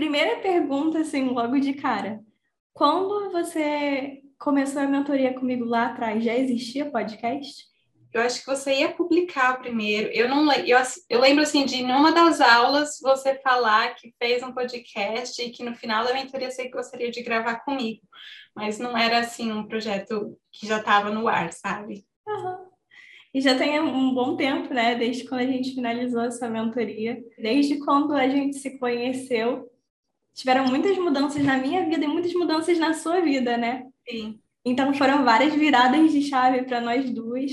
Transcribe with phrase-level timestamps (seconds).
[0.00, 2.20] primeira pergunta, assim, logo de cara.
[2.72, 7.64] Quando você começou a mentoria comigo lá atrás, já existia podcast?
[8.10, 10.08] Eu acho que você ia publicar primeiro.
[10.08, 10.78] Eu não eu,
[11.10, 15.62] eu lembro assim de numa das aulas você falar que fez um podcast e que
[15.62, 18.00] no final da mentoria você gostaria de gravar comigo,
[18.56, 22.06] mas não era assim um projeto que já estava no ar, sabe?
[22.26, 22.70] Uhum.
[23.34, 24.94] E já tem um bom tempo, né?
[24.94, 29.69] Desde quando a gente finalizou essa mentoria, desde quando a gente se conheceu,
[30.40, 33.86] tiveram muitas mudanças na minha vida e muitas mudanças na sua vida, né?
[34.08, 34.40] Sim.
[34.64, 37.52] Então foram várias viradas de chave para nós duas.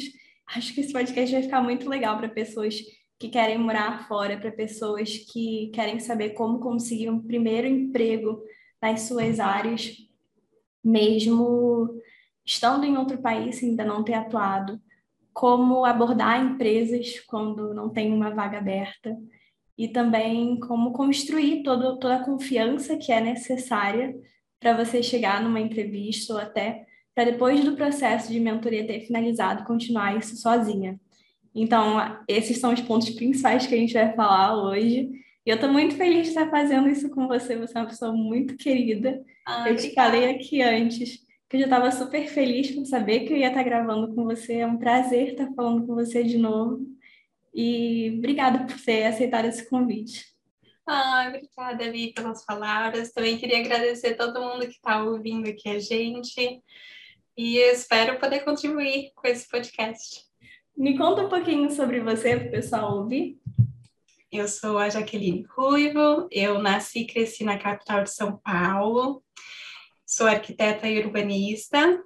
[0.55, 2.81] Acho que esse podcast vai ficar muito legal para pessoas
[3.19, 8.41] que querem morar fora, para pessoas que querem saber como conseguir um primeiro emprego
[8.81, 9.93] nas suas áreas,
[10.81, 11.89] mesmo
[12.45, 14.79] estando em outro país, ainda não ter atuado,
[15.33, 19.13] como abordar empresas quando não tem uma vaga aberta
[19.77, 24.15] e também como construir todo, toda a confiança que é necessária
[24.59, 29.65] para você chegar numa entrevista ou até para depois do processo de mentoria ter finalizado,
[29.65, 30.99] continuar isso sozinha.
[31.53, 35.09] Então, esses são os pontos principais que a gente vai falar hoje.
[35.43, 37.57] E eu estou muito feliz de estar fazendo isso com você.
[37.57, 39.19] Você é uma pessoa muito querida.
[39.47, 43.33] Ai, eu te falei aqui antes que eu já estava super feliz por saber que
[43.33, 44.57] eu ia estar gravando com você.
[44.57, 46.85] É um prazer estar falando com você de novo.
[47.53, 50.25] E obrigada por ter aceitado esse convite.
[50.85, 53.11] Ai, obrigada, Vi, pelas palavras.
[53.11, 56.61] Também queria agradecer a todo mundo que está ouvindo aqui a gente
[57.37, 60.25] e espero poder contribuir com esse podcast.
[60.75, 63.37] Me conta um pouquinho sobre você para o pessoal ouvir.
[64.31, 69.23] Eu sou a Jaqueline Ruivo, eu nasci e cresci na capital de São Paulo,
[70.05, 72.01] sou arquiteta e urbanista,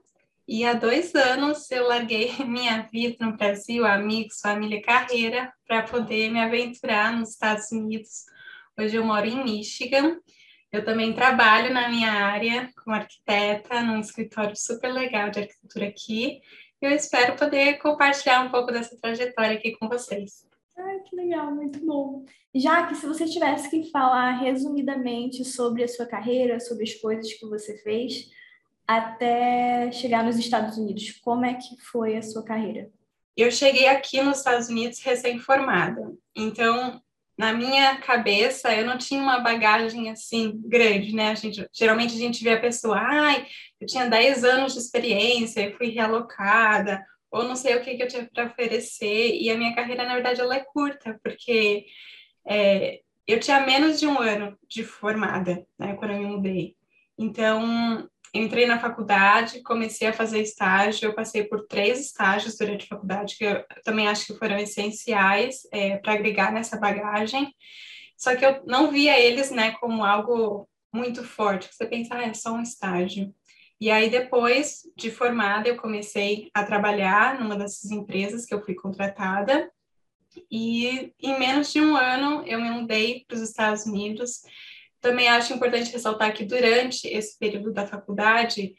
[0.52, 5.84] e há dois anos eu larguei minha vida no Brasil, amigos, família e carreira, para
[5.84, 8.26] poder me aventurar nos Estados Unidos.
[8.78, 10.18] Hoje eu moro em Michigan
[10.72, 16.40] eu também trabalho na minha área como arquiteta, num escritório super legal de arquitetura aqui.
[16.82, 20.48] Eu espero poder compartilhar um pouco dessa trajetória aqui com vocês.
[20.78, 22.24] Ai, que legal, muito bom.
[22.56, 27.34] Já que se você tivesse que falar resumidamente sobre a sua carreira, sobre as coisas
[27.34, 28.30] que você fez
[28.98, 32.90] até chegar nos Estados Unidos, como é que foi a sua carreira?
[33.36, 36.14] Eu cheguei aqui nos Estados Unidos recém-formada.
[36.36, 37.02] Então,
[37.38, 41.30] na minha cabeça, eu não tinha uma bagagem assim grande, né?
[41.32, 43.48] A gente, geralmente a gente vê a pessoa, ai,
[43.80, 48.04] eu tinha 10 anos de experiência, eu fui realocada, ou não sei o que, que
[48.04, 51.86] eu tinha para oferecer, e a minha carreira, na verdade, ela é curta, porque
[52.46, 56.76] é, eu tinha menos de um ano de formada, né, quando eu me mudei.
[57.18, 62.88] Então, entrei na faculdade, comecei a fazer estágio, eu passei por três estágios durante a
[62.88, 67.54] faculdade, que eu também acho que foram essenciais é, para agregar nessa bagagem,
[68.18, 72.34] só que eu não via eles, né, como algo muito forte, você pensa, ah, é
[72.34, 73.34] só um estágio.
[73.80, 78.76] E aí, depois de formada, eu comecei a trabalhar numa dessas empresas que eu fui
[78.76, 79.72] contratada,
[80.50, 84.44] e em menos de um ano eu me mudei para os Estados Unidos,
[85.02, 88.76] também acho importante ressaltar que durante esse período da faculdade,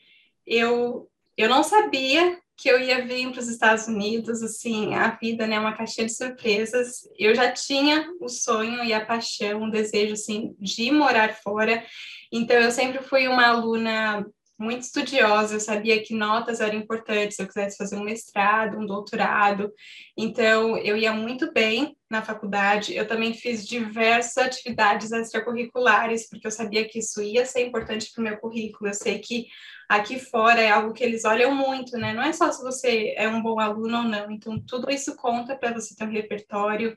[0.47, 5.47] eu, eu não sabia que eu ia vir para os Estados Unidos, assim, a vida,
[5.49, 7.09] né, uma caixinha de surpresas.
[7.19, 11.85] Eu já tinha o sonho e a paixão, o desejo, assim, de morar fora.
[12.31, 14.25] Então, eu sempre fui uma aluna
[14.59, 18.87] muito estudiosa, eu sabia que notas eram importantes se eu quisesse fazer um mestrado, um
[18.87, 19.73] doutorado.
[20.17, 22.95] Então, eu ia muito bem na faculdade.
[22.95, 28.21] Eu também fiz diversas atividades extracurriculares, porque eu sabia que isso ia ser importante para
[28.21, 28.91] o meu currículo.
[28.91, 29.47] Eu sei que
[29.89, 32.13] aqui fora é algo que eles olham muito, né?
[32.13, 34.31] Não é só se você é um bom aluno ou não.
[34.31, 36.97] Então, tudo isso conta para você ter um repertório.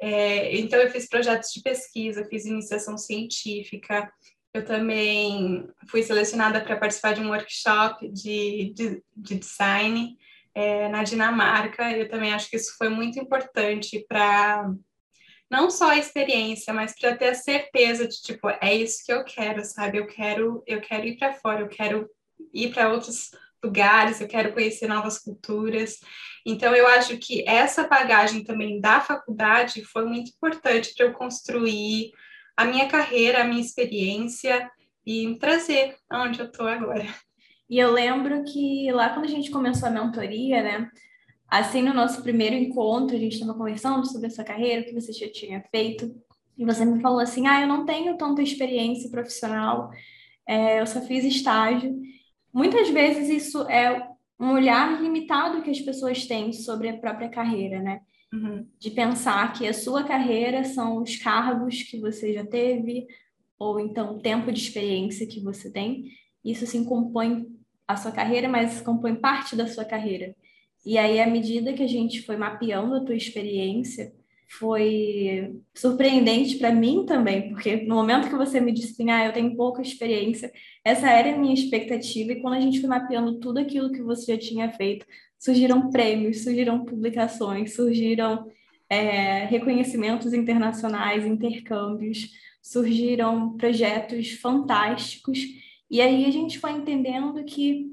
[0.00, 4.12] É, então, eu fiz projetos de pesquisa, fiz iniciação científica,
[4.56, 10.16] eu também fui selecionada para participar de um workshop de, de, de design
[10.54, 11.90] é, na Dinamarca.
[11.92, 14.70] Eu também acho que isso foi muito importante para
[15.50, 19.24] não só a experiência, mas para ter a certeza de tipo é isso que eu
[19.24, 19.98] quero, sabe?
[19.98, 22.08] Eu quero eu quero ir para fora, eu quero
[22.52, 23.30] ir para outros
[23.62, 25.98] lugares, eu quero conhecer novas culturas.
[26.44, 32.12] Então eu acho que essa bagagem também da faculdade foi muito importante para eu construir
[32.56, 34.70] a minha carreira, a minha experiência
[35.04, 37.06] e trazer aonde eu estou agora.
[37.68, 40.90] E eu lembro que lá quando a gente começou a mentoria, né?
[41.48, 45.12] Assim, no nosso primeiro encontro, a gente estava conversando sobre essa carreira, o que você
[45.12, 46.12] já tinha feito,
[46.56, 49.90] e você me falou assim: ah, eu não tenho tanta experiência profissional,
[50.46, 52.00] é, eu só fiz estágio.
[52.52, 54.08] Muitas vezes isso é
[54.38, 58.00] um olhar limitado que as pessoas têm sobre a própria carreira, né?
[58.78, 63.06] De pensar que a sua carreira são os cargos que você já teve,
[63.58, 66.10] ou então tempo de experiência que você tem,
[66.44, 67.46] isso sim compõe
[67.86, 70.34] a sua carreira, mas compõe parte da sua carreira.
[70.84, 74.12] E aí, à medida que a gente foi mapeando a tua experiência,
[74.48, 79.32] foi surpreendente para mim também, porque no momento que você me disse assim, ah, eu
[79.32, 80.52] tenho pouca experiência,
[80.84, 84.34] essa era a minha expectativa, e quando a gente foi mapeando tudo aquilo que você
[84.34, 85.04] já tinha feito,
[85.46, 88.50] surgiram prêmios, surgiram publicações, surgiram
[88.90, 95.38] é, reconhecimentos internacionais, intercâmbios, surgiram projetos fantásticos,
[95.88, 97.92] e aí a gente foi entendendo que,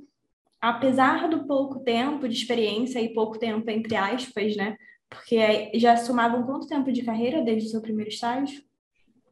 [0.60, 4.76] apesar do pouco tempo de experiência, e pouco tempo entre aspas, né,
[5.08, 8.64] porque já somavam quanto tempo de carreira desde o seu primeiro estágio?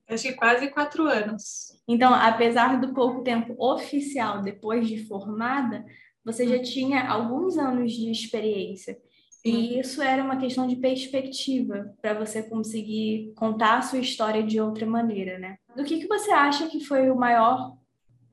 [0.08, 1.82] Acho que quase quatro anos.
[1.88, 5.84] Então, apesar do pouco tempo oficial depois de formada,
[6.24, 8.98] você já tinha alguns anos de experiência.
[9.44, 14.62] E isso era uma questão de perspectiva para você conseguir contar a sua história de
[14.62, 15.58] outra maneira, né?
[15.76, 17.76] Do que, que você acha que foi o maior,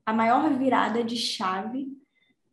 [0.05, 1.87] a maior virada de chave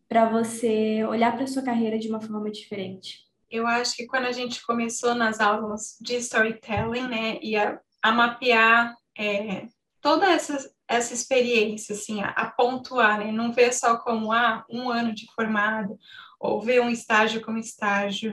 [0.09, 3.27] para você olhar para sua carreira de uma forma diferente?
[3.51, 8.13] eu acho que quando a gente começou nas aulas de storytelling, né, e a, a
[8.13, 9.67] mapear é,
[10.01, 14.89] toda essa, essa experiência, assim, a, a, pontuar, né, não ver só como, ah, um
[14.91, 15.99] ano de formado,
[16.39, 18.33] ou ver um estágio como estágio,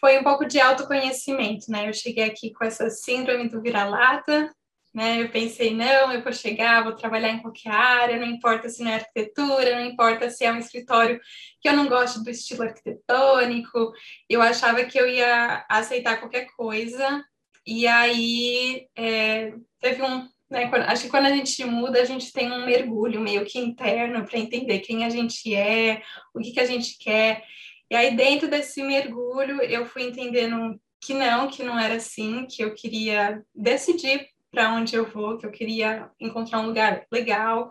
[0.00, 4.50] foi um pouco de autoconhecimento, né, eu cheguei aqui com essa síndrome do vira-lata,
[4.94, 5.20] né?
[5.20, 8.92] Eu pensei, não, eu vou chegar, vou trabalhar em qualquer área, não importa se não
[8.92, 11.20] é arquitetura, não importa se é um escritório
[11.60, 13.92] que eu não gosto do estilo arquitetônico.
[14.30, 17.24] Eu achava que eu ia aceitar qualquer coisa.
[17.66, 22.50] E aí é, teve um, né, acho que quando a gente muda, a gente tem
[22.50, 26.00] um mergulho meio que interno para entender quem a gente é,
[26.32, 27.42] o que, que a gente quer.
[27.90, 32.62] E aí, dentro desse mergulho, eu fui entendendo que não, que não era assim, que
[32.62, 37.70] eu queria decidir para onde eu vou, que eu queria encontrar um lugar legal.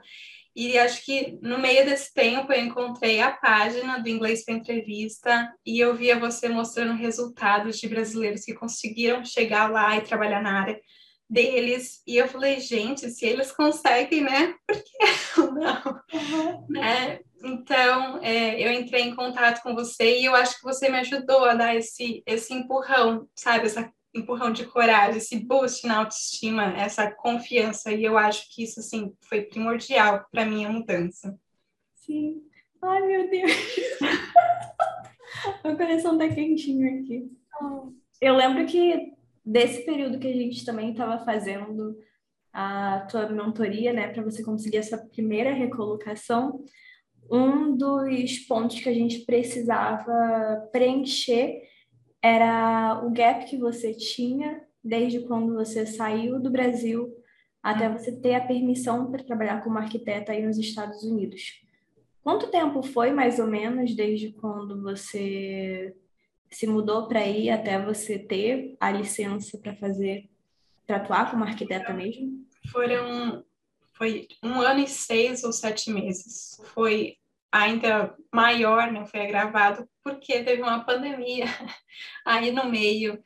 [0.55, 5.51] E acho que no meio desse tempo eu encontrei a página do Inglês para Entrevista
[5.65, 10.61] e eu via você mostrando resultados de brasileiros que conseguiram chegar lá e trabalhar na
[10.61, 10.79] área
[11.29, 12.01] deles.
[12.05, 14.55] E eu falei, gente, se eles conseguem, né?
[14.67, 16.01] Por que eu não?
[16.13, 16.65] Uhum.
[16.69, 17.19] Né?
[17.43, 21.43] Então, é, eu entrei em contato com você e eu acho que você me ajudou
[21.45, 23.65] a dar esse, esse empurrão, sabe?
[23.65, 27.91] Essa empurrão de coragem, esse boost na autoestima, essa confiança.
[27.91, 31.37] E eu acho que isso, assim, foi primordial para minha mudança.
[31.95, 32.43] Sim.
[32.81, 33.51] Ai, meu Deus.
[35.63, 37.31] o coração tá quentinho aqui.
[38.21, 39.13] Eu lembro que
[39.45, 41.97] desse período que a gente também estava fazendo
[42.51, 46.63] a tua mentoria, né, para você conseguir essa primeira recolocação,
[47.31, 51.63] um dos pontos que a gente precisava preencher
[52.21, 57.11] era o gap que você tinha desde quando você saiu do Brasil
[57.61, 61.61] até você ter a permissão para trabalhar como arquiteta aí nos Estados Unidos.
[62.21, 65.95] Quanto tempo foi, mais ou menos, desde quando você
[66.55, 70.29] se mudou para aí até você ter a licença para fazer,
[70.85, 72.45] para atuar como arquiteta mesmo?
[72.71, 73.43] Foram,
[73.93, 76.59] foi um ano e seis ou sete meses.
[76.73, 77.17] Foi
[77.51, 81.45] ainda maior, né, foi agravado porque teve uma pandemia
[82.25, 83.21] aí no meio.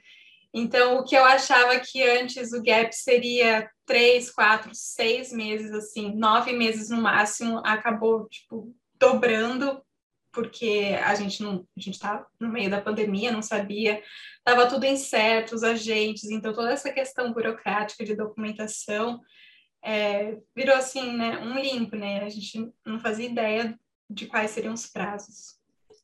[0.54, 6.14] Então, o que eu achava que antes o gap seria três, quatro, seis meses, assim,
[6.16, 9.82] nove meses no máximo, acabou, tipo, dobrando,
[10.32, 14.02] porque a gente não, a gente tá no meio da pandemia, não sabia,
[14.38, 19.20] estava tudo incerto, os agentes, então toda essa questão burocrática de documentação
[19.84, 23.80] é, virou assim, né, um limpo, né, a gente não fazia ideia
[24.10, 25.58] de quais seriam os prazos.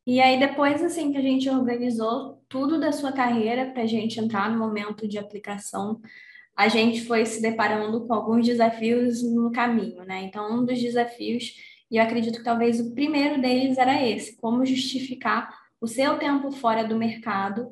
[0.05, 4.19] E aí, depois assim que a gente organizou tudo da sua carreira para a gente
[4.19, 6.01] entrar no momento de aplicação,
[6.55, 10.23] a gente foi se deparando com alguns desafios no caminho, né?
[10.23, 11.53] Então, um dos desafios,
[11.93, 15.47] e eu acredito que talvez o primeiro deles era esse: como justificar
[15.79, 17.71] o seu tempo fora do mercado.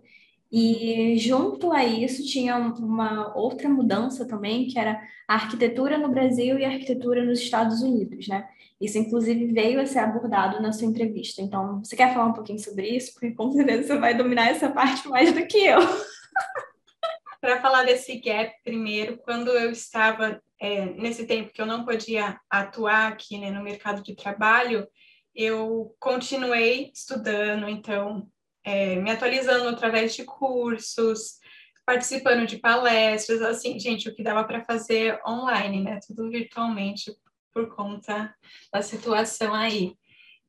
[0.52, 6.60] E junto a isso tinha uma outra mudança também, que era a arquitetura no Brasil
[6.60, 8.48] e a arquitetura nos Estados Unidos, né?
[8.80, 11.42] Isso, inclusive, veio a ser abordado na sua entrevista.
[11.42, 13.14] Então, você quer falar um pouquinho sobre isso?
[13.14, 15.80] Porque com certeza você vai dominar essa parte mais do que eu.
[17.40, 22.40] Para falar desse gap primeiro, quando eu estava é, nesse tempo que eu não podia
[22.48, 24.88] atuar aqui né, no mercado de trabalho,
[25.34, 28.28] eu continuei estudando, então,
[28.64, 31.40] é, me atualizando através de cursos,
[31.84, 36.00] participando de palestras, assim, gente, o que dava para fazer online, né?
[36.06, 37.12] Tudo virtualmente,
[37.52, 38.32] por conta
[38.72, 39.96] da situação aí.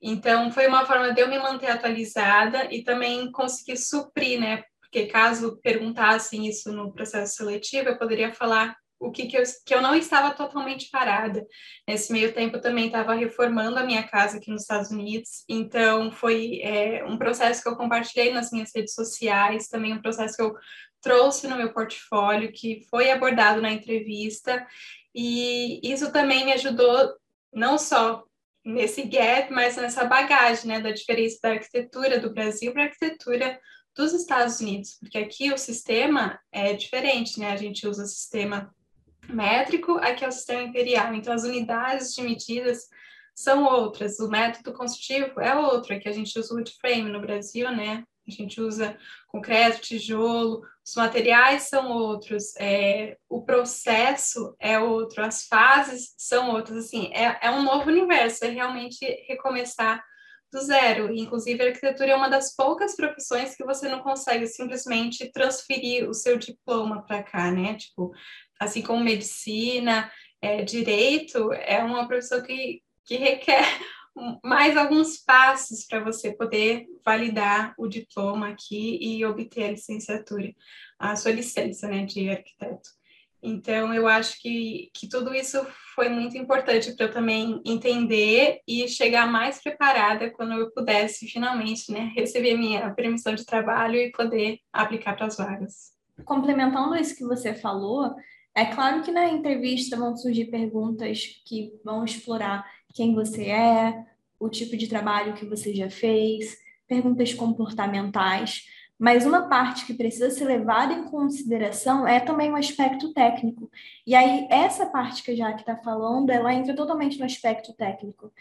[0.01, 4.63] Então, foi uma forma de eu me manter atualizada e também conseguir suprir, né?
[4.79, 9.75] Porque caso perguntassem isso no processo seletivo, eu poderia falar o que, que, eu, que
[9.75, 11.45] eu não estava totalmente parada.
[11.87, 16.61] Nesse meio tempo, também estava reformando a minha casa aqui nos Estados Unidos, então foi
[16.63, 20.55] é, um processo que eu compartilhei nas minhas redes sociais, também um processo que eu
[21.01, 24.65] trouxe no meu portfólio, que foi abordado na entrevista,
[25.15, 27.13] e isso também me ajudou
[27.53, 28.25] não só
[28.65, 33.61] nesse gap, mas nessa bagagem, né, da diferença da arquitetura do Brasil para a arquitetura
[33.95, 37.53] dos Stados Unidos, porque aqui o sistema é diferente, né?
[37.53, 38.75] A gente usa o sistema
[39.29, 42.89] métrico, aqui é o sistema imperial, então as unidades de medidas
[43.35, 47.71] são outras, o método construtivo é outro, aqui a gente usa wood frame no Brasil,
[47.71, 48.05] né?
[48.27, 55.47] A gente usa concreto, tijolo, os materiais são outros, é, o processo é outro, as
[55.47, 60.03] fases são outras, assim, é, é um novo universo, é realmente recomeçar
[60.53, 61.13] do zero.
[61.13, 66.15] Inclusive, a arquitetura é uma das poucas profissões que você não consegue simplesmente transferir o
[66.15, 67.75] seu diploma para cá, né?
[67.75, 68.13] Tipo,
[68.63, 73.63] assim como medicina, é, direito, é uma profissão que, que requer
[74.45, 80.53] mais alguns passos para você poder validar o diploma aqui e obter a licenciatura,
[80.99, 82.91] a sua licença, né, de arquiteto.
[83.45, 85.67] Então, eu acho que, que tudo isso
[85.97, 91.91] foi muito importante para eu também entender e chegar mais preparada quando eu pudesse finalmente
[91.91, 95.91] né, receber minha permissão de trabalho e poder aplicar para as vagas.
[96.25, 98.15] Complementando isso que você falou,
[98.55, 104.05] é claro que na entrevista vão surgir perguntas que vão explorar quem você é,
[104.39, 108.67] o tipo de trabalho que você já fez, perguntas comportamentais.
[108.99, 113.71] Mas uma parte que precisa ser levada em consideração é também o aspecto técnico.
[114.07, 118.33] E aí, essa parte que a Jaque está falando, ela entra totalmente no aspecto técnico.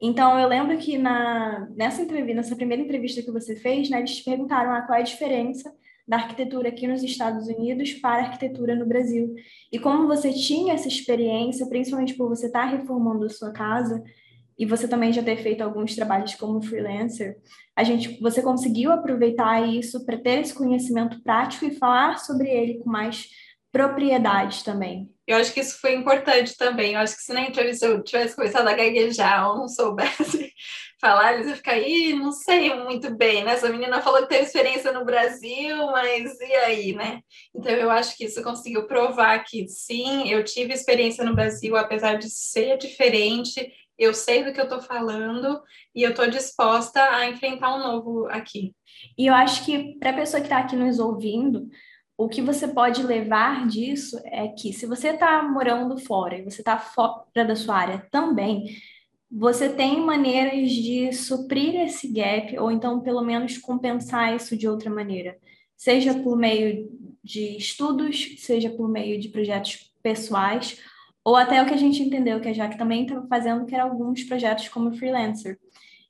[0.00, 4.16] Então, eu lembro que na, nessa entrevista, nessa primeira entrevista que você fez, né, eles
[4.16, 5.74] te perguntaram ah, qual é a diferença
[6.06, 9.34] da arquitetura aqui nos Estados Unidos para a arquitetura no Brasil.
[9.72, 14.02] E como você tinha essa experiência, principalmente por você estar tá reformando a sua casa,
[14.58, 17.36] e você também já ter feito alguns trabalhos como freelancer,
[17.74, 22.78] a gente, você conseguiu aproveitar isso para ter esse conhecimento prático e falar sobre ele
[22.78, 23.28] com mais
[23.70, 25.10] propriedade também.
[25.26, 26.94] Eu acho que isso foi importante também.
[26.94, 30.50] Eu acho que se na entrevista eu tivesse começado a gaguejar ou não soubesse
[31.06, 33.52] falar, eles iam ficar aí, não sei muito bem, né?
[33.52, 37.20] Essa menina falou que teve experiência no Brasil, mas e aí, né?
[37.54, 42.14] Então eu acho que isso conseguiu provar que sim, eu tive experiência no Brasil, apesar
[42.14, 45.62] de ser diferente, eu sei do que eu estou falando
[45.94, 48.74] e eu estou disposta a enfrentar um novo aqui.
[49.16, 51.68] E eu acho que para a pessoa que está aqui nos ouvindo,
[52.18, 56.62] o que você pode levar disso é que se você está morando fora e você
[56.62, 58.66] está fora da sua área também,
[59.30, 64.90] você tem maneiras de suprir esse gap ou então pelo menos compensar isso de outra
[64.90, 65.36] maneira,
[65.76, 66.88] seja por meio
[67.22, 70.80] de estudos, seja por meio de projetos pessoais
[71.26, 73.90] ou até o que a gente entendeu, que a Jaque também estava fazendo, que eram
[73.90, 75.58] alguns projetos como freelancer.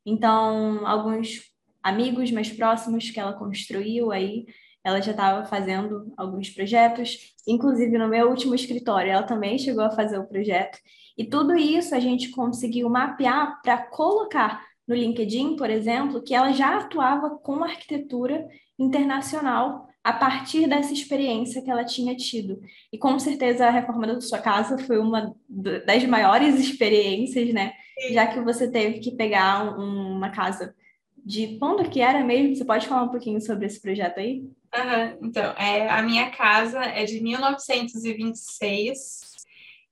[0.04, 1.40] Então, alguns
[1.82, 4.44] amigos mais próximos que ela construiu aí,
[4.84, 9.90] ela já estava fazendo alguns projetos, inclusive no meu último escritório, ela também chegou a
[9.90, 10.78] fazer o projeto.
[11.16, 16.52] E tudo isso a gente conseguiu mapear para colocar no LinkedIn, por exemplo, que ela
[16.52, 18.46] já atuava com arquitetura
[18.78, 22.60] internacional a partir dessa experiência que ela tinha tido.
[22.92, 27.72] E com certeza a reforma da sua casa foi uma das maiores experiências, né?
[28.12, 30.72] Já que você teve que pegar uma casa
[31.16, 32.54] de quando que era mesmo?
[32.54, 34.44] Você pode falar um pouquinho sobre esse projeto aí?
[34.72, 35.18] Uhum.
[35.22, 39.25] Então, é, a minha casa é de 1926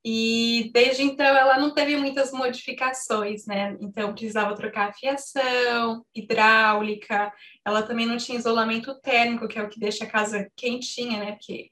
[0.04, 3.74] e desde então ela não teve muitas modificações, né?
[3.80, 7.32] Então precisava trocar a fiação, hidráulica,
[7.64, 11.32] ela também não tinha isolamento térmico, que é o que deixa a casa quentinha, né?
[11.32, 11.70] Porque,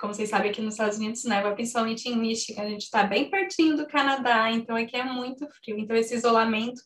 [0.00, 3.28] como vocês sabem, aqui nos Estados Unidos neva, principalmente em Michigan, a gente está bem
[3.28, 5.78] pertinho do Canadá, então aqui é muito frio.
[5.78, 6.80] Então esse isolamento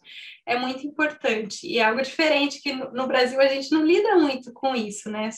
[0.44, 4.52] é muito importante e é algo diferente que no, Brasil a gente não lida muito
[4.52, 5.30] com isso, né?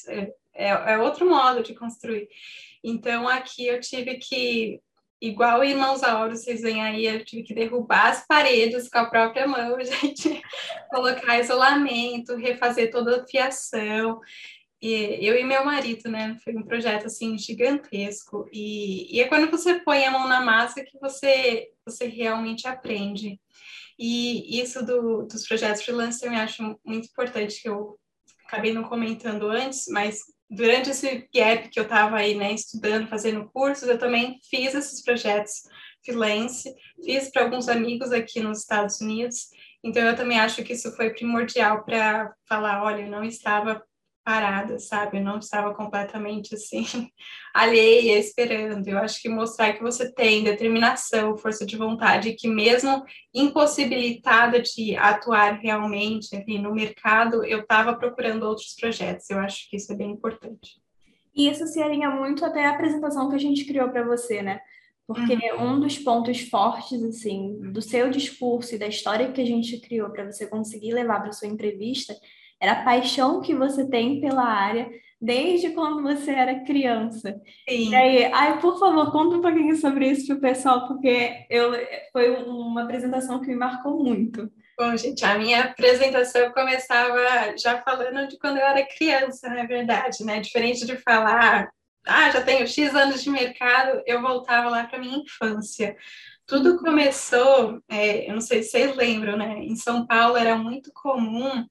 [0.55, 2.29] É, é outro modo de construir.
[2.83, 4.81] Então aqui eu tive que
[5.21, 9.47] igual Irmãos Auros, vocês veem aí, eu tive que derrubar as paredes com a própria
[9.47, 10.43] mão, gente,
[10.91, 14.21] colocar isolamento, refazer toda a fiação.
[14.83, 16.39] E eu e meu marido, né?
[16.43, 18.49] Foi um projeto assim gigantesco.
[18.51, 23.39] E, e é quando você põe a mão na massa que você, você realmente aprende.
[23.99, 27.99] E isso do, dos projetos freelancer eu acho muito importante, que eu
[28.47, 33.49] acabei não comentando antes, mas durante esse gap que eu estava aí, né, estudando, fazendo
[33.51, 35.63] cursos, eu também fiz esses projetos
[36.05, 39.49] freelance, fiz para alguns amigos aqui nos Estados Unidos,
[39.85, 43.83] então eu também acho que isso foi primordial para falar, olha, eu não estava
[44.31, 45.19] parada, sabe?
[45.19, 46.85] Eu não estava completamente assim
[47.53, 48.87] alheia, esperando.
[48.87, 54.97] Eu acho que mostrar que você tem determinação, força de vontade, que mesmo impossibilitada de
[54.97, 59.29] atuar realmente enfim, no mercado, eu estava procurando outros projetos.
[59.29, 60.81] Eu acho que isso é bem importante.
[61.35, 64.61] E isso se alinha muito até a apresentação que a gente criou para você, né?
[65.09, 65.73] Porque uhum.
[65.73, 70.09] um dos pontos fortes, assim, do seu discurso e da história que a gente criou
[70.11, 72.15] para você conseguir levar para sua entrevista
[72.61, 74.89] era a paixão que você tem pela área
[75.21, 77.41] desde quando você era criança.
[77.69, 77.91] Sim.
[77.91, 81.73] E aí, ai, por favor, conta um pouquinho sobre isso para o pessoal, porque eu,
[82.13, 84.51] foi uma apresentação que me marcou muito.
[84.79, 87.19] Bom, gente, a minha apresentação começava
[87.59, 90.41] já falando de quando eu era criança, na verdade, né?
[90.41, 91.69] Diferente de falar,
[92.07, 95.95] ah, já tenho X anos de mercado, eu voltava lá para minha infância.
[96.47, 99.59] Tudo começou, é, eu não sei se vocês lembram, né?
[99.59, 101.67] Em São Paulo era muito comum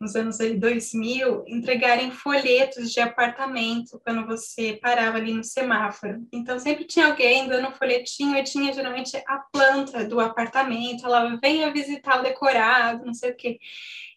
[0.00, 6.26] nos anos 2000, entregarem folhetos de apartamento quando você parava ali no semáforo.
[6.32, 11.36] Então, sempre tinha alguém dando um folhetinho e tinha geralmente a planta do apartamento, ela
[11.36, 13.58] venha visitar o decorado, não sei o quê.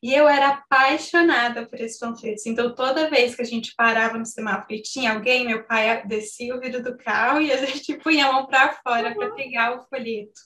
[0.01, 2.45] E eu era apaixonada por esses panfletos.
[2.45, 6.55] Então, toda vez que a gente parava no semáforo e tinha alguém, meu pai descia
[6.55, 9.87] o vidro do carro e a gente punha a mão para fora para pegar o
[9.87, 10.41] folheto.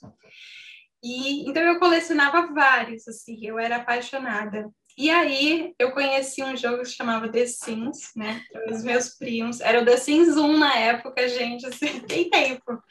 [1.03, 4.69] E então eu colecionava vários, assim, eu era apaixonada.
[4.97, 8.43] E aí eu conheci um jogo que chamava The Sims, né?
[8.69, 12.81] Os meus primos, era o The Sims 1 na época, gente, assim, tem tempo.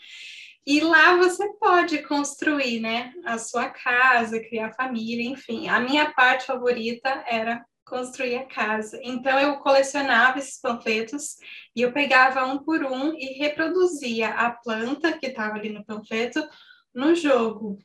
[0.66, 5.68] E lá você pode construir, né, a sua casa, criar família, enfim.
[5.68, 9.00] A minha parte favorita era construir a casa.
[9.02, 11.36] Então eu colecionava esses panfletos
[11.74, 16.40] e eu pegava um por um e reproduzia a planta que estava ali no panfleto
[16.94, 17.78] no jogo.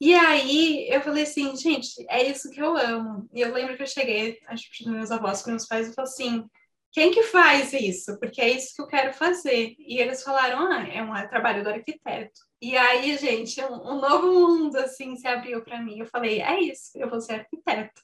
[0.00, 3.28] E aí eu falei assim, gente, é isso que eu amo.
[3.32, 6.10] E eu lembro que eu cheguei, acho que meus avós, com meus pais, e falei
[6.10, 6.44] assim,
[6.92, 8.18] quem que faz isso?
[8.18, 9.74] Porque é isso que eu quero fazer.
[9.78, 12.40] E eles falaram, ah, é um trabalho do arquiteto.
[12.60, 15.98] E aí, gente, um, um novo mundo, assim, se abriu para mim.
[15.98, 18.00] Eu falei, é isso, eu vou ser arquiteto.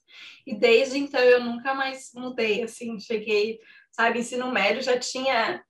[0.46, 3.58] E desde então eu nunca mais mudei, assim, cheguei,
[3.90, 5.64] sabe, ensino médio já tinha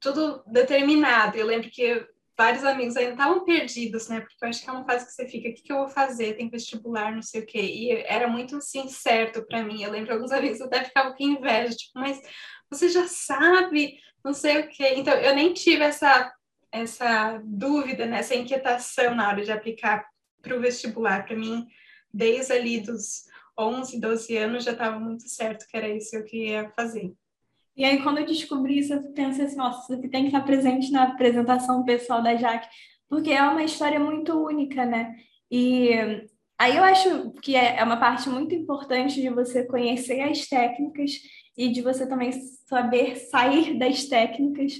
[0.00, 1.36] tudo determinado.
[1.36, 2.04] Eu lembro que
[2.36, 4.20] vários amigos ainda estavam perdidos, né?
[4.20, 5.88] Porque eu acho que é uma fase que você fica, o que, que eu vou
[5.88, 6.36] fazer?
[6.36, 7.60] Tem vestibular, não sei o quê.
[7.60, 9.82] E era muito, assim, certo para mim.
[9.82, 12.20] Eu lembro alguns amigos até ficavam com inveja, tipo, mas
[12.70, 14.94] você já sabe, não sei o quê.
[14.96, 16.32] Então, eu nem tive essa,
[16.72, 18.18] essa dúvida, né?
[18.18, 20.04] essa inquietação na hora de aplicar
[20.42, 21.24] para o vestibular.
[21.24, 21.66] Para mim,
[22.12, 23.24] desde ali dos
[23.58, 27.14] 11, 12 anos, já estava muito certo que era isso que eu queria fazer.
[27.76, 30.42] E aí, quando eu descobri isso, eu pensei assim, nossa, isso aqui tem que estar
[30.42, 32.68] presente na apresentação pessoal da Jaque,
[33.08, 35.14] porque é uma história muito única, né?
[35.50, 35.90] E
[36.58, 41.12] aí eu acho que é, é uma parte muito importante de você conhecer as técnicas
[41.56, 42.32] e de você também
[42.68, 44.74] saber sair das técnicas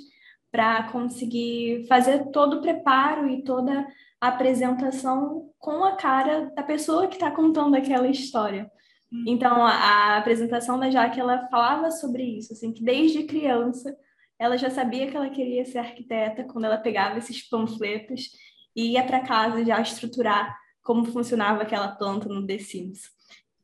[0.51, 3.87] para conseguir fazer todo o preparo e toda
[4.21, 8.71] a apresentação com a cara da pessoa que está contando aquela história.
[9.27, 13.97] Então, a, apresentação da Jaque, ela falava sobre isso, assim, que desde criança
[14.39, 18.31] ela já sabia que ela queria ser arquiteta quando ela pegava esses panfletos
[18.75, 23.03] e ia para casa já estruturar como funcionava aquela planta no The Sims.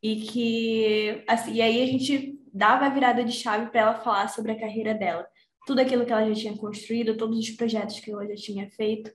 [0.03, 4.29] E que, assim, e aí a gente dava a virada de chave para ela falar
[4.29, 5.27] sobre a carreira dela.
[5.67, 9.13] Tudo aquilo que ela já tinha construído, todos os projetos que ela já tinha feito,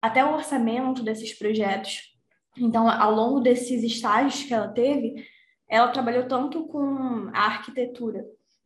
[0.00, 2.14] até o orçamento desses projetos.
[2.56, 5.26] Então, ao longo desses estágios que ela teve,
[5.68, 8.24] ela trabalhou tanto com a arquitetura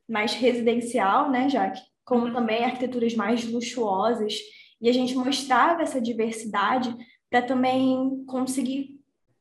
[0.08, 2.32] mais residencial, né, Jaque, como uhum.
[2.32, 4.34] também arquiteturas mais luxuosas,
[4.80, 6.94] e a gente mostrava essa diversidade
[7.28, 8.98] para também conseguir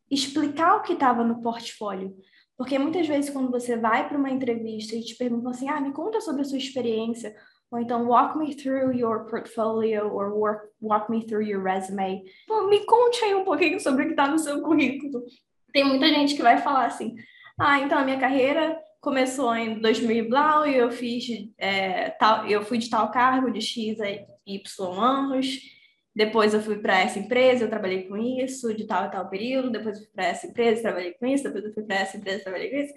[0.09, 2.15] explicar o que estava no portfólio.
[2.57, 5.93] Porque muitas vezes, quando você vai para uma entrevista e te perguntam assim, ah, me
[5.93, 7.35] conta sobre a sua experiência,
[7.69, 12.23] ou então, walk me through your portfolio, or work, walk me through your resume.
[12.47, 15.23] Bom, me conte aí um pouquinho sobre o que está no seu currículo.
[15.73, 17.15] Tem muita gente que vai falar assim,
[17.59, 21.25] ah, então a minha carreira começou em 2000 e blau, e eu fiz
[21.57, 24.07] é, tal, eu fui de tal cargo de X a
[24.45, 25.59] Y anos,
[26.17, 29.69] depois eu fui para essa empresa, eu trabalhei com isso, de tal e tal período,
[29.69, 32.43] depois eu fui para essa empresa, trabalhei com isso, depois eu fui para essa empresa,
[32.43, 32.93] trabalhei com isso.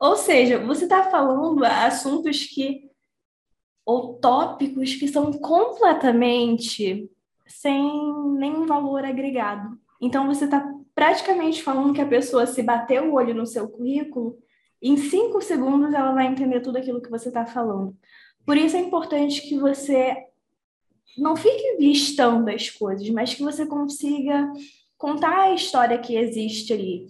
[0.00, 2.90] Ou seja, você está falando assuntos que
[3.84, 7.08] ou tópicos que são completamente
[7.46, 9.78] sem nenhum valor agregado.
[10.00, 14.38] Então você está praticamente falando que a pessoa se bater o olho no seu currículo,
[14.80, 17.94] em cinco segundos ela vai entender tudo aquilo que você está falando.
[18.46, 20.16] Por isso é importante que você
[21.18, 24.50] não fique listando as coisas, mas que você consiga
[24.96, 27.06] contar a história que existe ali.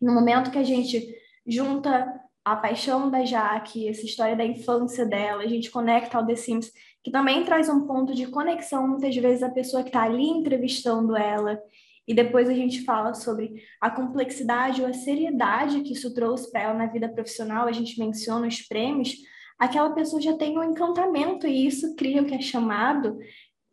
[0.00, 1.04] No momento que a gente
[1.44, 6.36] junta a paixão da Jaque, essa história da infância dela, a gente conecta ao The
[6.36, 6.70] Sims,
[7.02, 11.16] que também traz um ponto de conexão, muitas vezes, a pessoa que está ali entrevistando
[11.16, 11.60] ela.
[12.06, 16.62] E depois a gente fala sobre a complexidade ou a seriedade que isso trouxe para
[16.62, 19.14] ela na vida profissional, a gente menciona os prêmios,
[19.58, 23.16] aquela pessoa já tem um encantamento e isso cria o que é chamado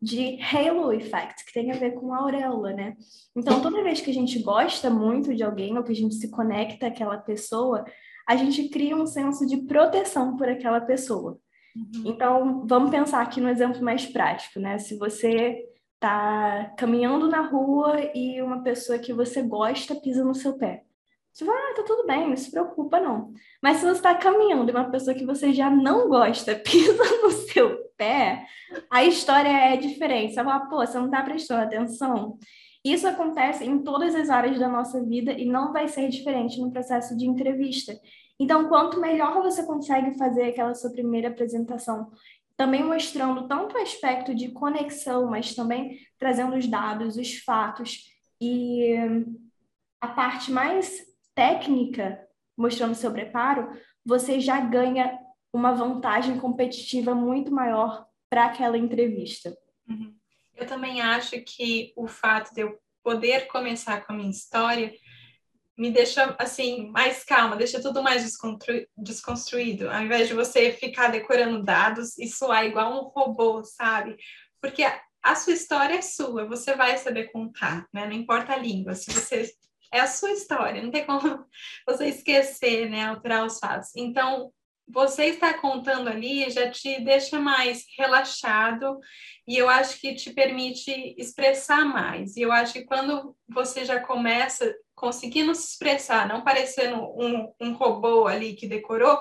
[0.01, 2.95] de halo effect, que tem a ver com a auréola, né?
[3.35, 6.31] Então, toda vez que a gente gosta muito de alguém ou que a gente se
[6.31, 7.85] conecta àquela pessoa,
[8.27, 11.37] a gente cria um senso de proteção por aquela pessoa.
[11.75, 12.03] Uhum.
[12.05, 14.79] Então, vamos pensar aqui no exemplo mais prático, né?
[14.79, 15.63] Se você
[16.01, 20.83] está caminhando na rua e uma pessoa que você gosta pisa no seu pé.
[21.31, 23.31] Você vai, ah, tá tudo bem, não se preocupa, não.
[23.61, 27.29] Mas se você está caminhando e uma pessoa que você já não gosta pisa no
[27.29, 28.45] seu pé,
[28.89, 30.33] a história é diferente.
[30.33, 32.37] Você fala, pô, você não está prestando atenção.
[32.83, 36.71] Isso acontece em todas as áreas da nossa vida e não vai ser diferente no
[36.71, 37.93] processo de entrevista.
[38.39, 42.09] Então, quanto melhor você consegue fazer aquela sua primeira apresentação,
[42.61, 48.03] também mostrando tanto o aspecto de conexão, mas também trazendo os dados, os fatos
[48.39, 48.93] e
[49.99, 51.01] a parte mais
[51.33, 52.23] técnica,
[52.55, 53.67] mostrando seu preparo,
[54.05, 55.17] você já ganha
[55.51, 59.57] uma vantagem competitiva muito maior para aquela entrevista.
[59.89, 60.13] Uhum.
[60.55, 64.93] Eu também acho que o fato de eu poder começar com a minha história
[65.77, 71.07] me deixa assim mais calma, deixa tudo mais desconstru desconstruído, ao invés de você ficar
[71.07, 74.17] decorando dados e soar igual um robô, sabe?
[74.61, 78.05] Porque a, a sua história é sua, você vai saber contar, né?
[78.05, 79.51] Não importa a língua, se você
[79.93, 81.21] é a sua história, não tem como
[81.85, 83.89] você esquecer, né, alterar os fatos.
[83.95, 84.51] Então,
[84.87, 88.99] você está contando ali já te deixa mais relaxado
[89.47, 92.35] e eu acho que te permite expressar mais.
[92.35, 97.73] E eu acho que quando você já começa conseguindo se expressar, não parecendo um, um
[97.73, 99.19] robô ali que decorou,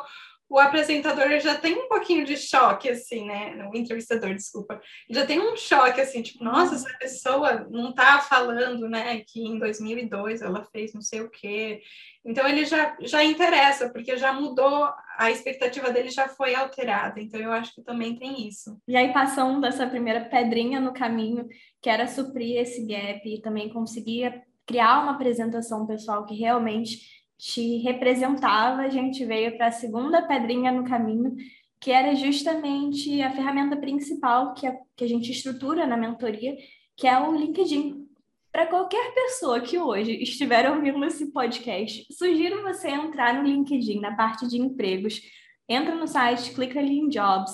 [0.51, 3.69] o apresentador já tem um pouquinho de choque, assim, né?
[3.73, 4.81] O entrevistador, desculpa.
[5.09, 9.61] Já tem um choque, assim, tipo, nossa, essa pessoa não tá falando, né, que em
[9.61, 11.81] 2002 ela fez não sei o quê.
[12.25, 17.21] Então, ele já, já interessa, porque já mudou, a expectativa dele já foi alterada.
[17.21, 18.77] Então, eu acho que também tem isso.
[18.89, 21.47] E aí, passando dessa primeira pedrinha no caminho,
[21.81, 27.01] que era suprir esse gap e também conseguir criar uma apresentação pessoal que realmente
[27.39, 31.35] te representava, a gente veio para a segunda pedrinha no caminho,
[31.81, 36.55] que era justamente a ferramenta principal que a, que a gente estrutura na mentoria,
[36.97, 38.07] que é o LinkedIn.
[38.53, 44.15] Para qualquer pessoa que hoje estiver ouvindo esse podcast, sugiro você entrar no LinkedIn, na
[44.15, 45.21] parte de empregos,
[45.69, 47.53] entra no site, clica ali em Jobs,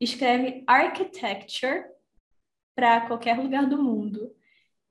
[0.00, 1.82] escreve Architecture
[2.76, 4.30] para qualquer lugar do mundo,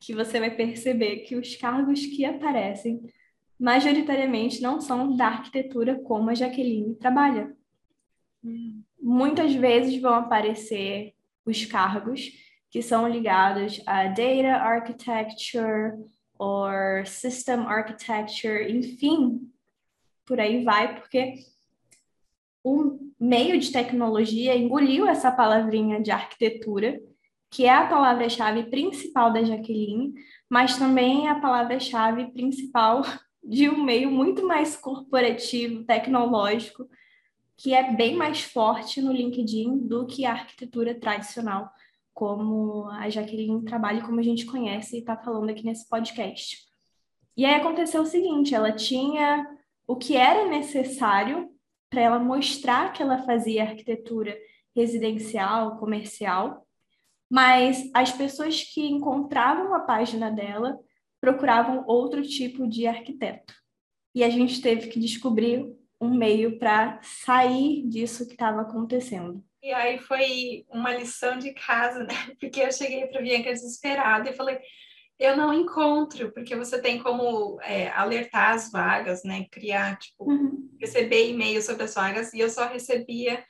[0.05, 3.01] que você vai perceber que os cargos que aparecem
[3.57, 7.55] majoritariamente não são da arquitetura como a Jaqueline trabalha.
[8.43, 8.83] Hum.
[9.01, 11.13] Muitas vezes vão aparecer
[11.45, 12.31] os cargos
[12.69, 15.93] que são ligados a data architecture
[16.37, 19.49] or system architecture, enfim,
[20.25, 21.35] por aí vai, porque
[22.63, 27.01] o meio de tecnologia engoliu essa palavrinha de arquitetura,
[27.53, 30.15] que é a palavra-chave principal da Jaqueline,
[30.49, 33.03] mas também é a palavra-chave principal
[33.43, 36.89] de um meio muito mais corporativo, tecnológico,
[37.55, 41.69] que é bem mais forte no LinkedIn do que a arquitetura tradicional,
[42.11, 46.57] como a Jaqueline trabalha, como a gente conhece e está falando aqui nesse podcast.
[47.37, 49.47] E aí aconteceu o seguinte: ela tinha
[49.85, 51.49] o que era necessário
[51.87, 54.35] para ela mostrar que ela fazia arquitetura
[54.75, 56.62] residencial, comercial,
[57.29, 60.77] mas as pessoas que encontravam a página dela
[61.19, 63.53] procuravam outro tipo de arquiteto.
[64.13, 65.65] E a gente teve que descobrir
[65.99, 69.43] um meio para sair disso que estava acontecendo.
[69.62, 72.13] E aí foi uma lição de casa, né?
[72.39, 74.59] Porque eu cheguei para Bianca desesperada e falei:
[75.17, 79.45] eu não encontro, porque você tem como é, alertar as vagas, né?
[79.49, 80.69] Criar, tipo, uhum.
[80.81, 83.41] receber e-mail sobre as vagas, e eu só recebia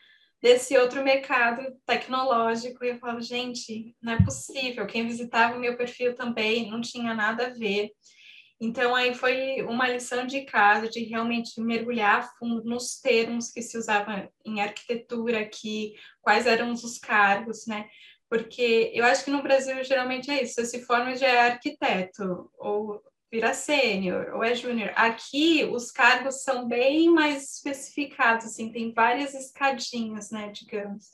[0.43, 2.84] desse outro mercado tecnológico.
[2.84, 4.86] E eu falo, gente, não é possível.
[4.86, 7.91] Quem visitava o meu perfil também não tinha nada a ver.
[8.60, 13.62] Então, aí foi uma lição de casa de realmente mergulhar a fundo nos termos que
[13.62, 17.88] se usavam em arquitetura aqui, quais eram os cargos, né?
[18.29, 22.49] Porque eu acho que no Brasil geralmente é isso, você se forma já é arquiteto,
[22.58, 23.01] ou
[23.34, 24.91] vira sênior ou é júnior.
[24.96, 31.10] Aqui os cargos são bem mais especificados, assim, tem várias escadinhas, né, digamos.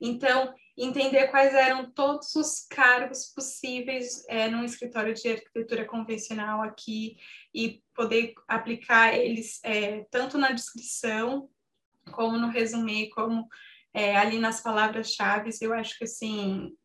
[0.00, 7.16] Então, entender quais eram todos os cargos possíveis é, num escritório de arquitetura convencional aqui
[7.54, 11.48] e poder aplicar eles é, tanto na descrição
[12.10, 13.46] como no resumê, como
[13.94, 15.50] é, ali nas palavras-chave.
[15.60, 16.76] Eu acho que assim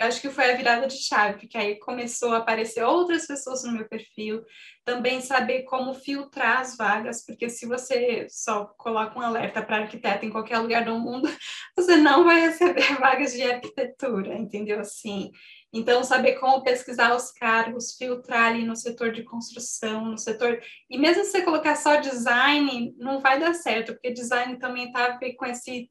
[0.00, 3.72] acho que foi a virada de chave, porque aí começou a aparecer outras pessoas no
[3.72, 4.44] meu perfil,
[4.84, 10.26] também saber como filtrar as vagas, porque se você só coloca um alerta para arquiteto
[10.26, 11.28] em qualquer lugar do mundo,
[11.76, 14.80] você não vai receber vagas de arquitetura, entendeu?
[14.80, 15.30] Assim,
[15.72, 20.62] então, saber como pesquisar os cargos, filtrar ali no setor de construção, no setor.
[20.88, 25.18] E mesmo se você colocar só design, não vai dar certo, porque design também está
[25.36, 25.90] com esse,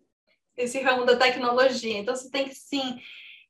[0.56, 1.98] esse ramo da tecnologia.
[1.98, 2.98] Então, você tem que sim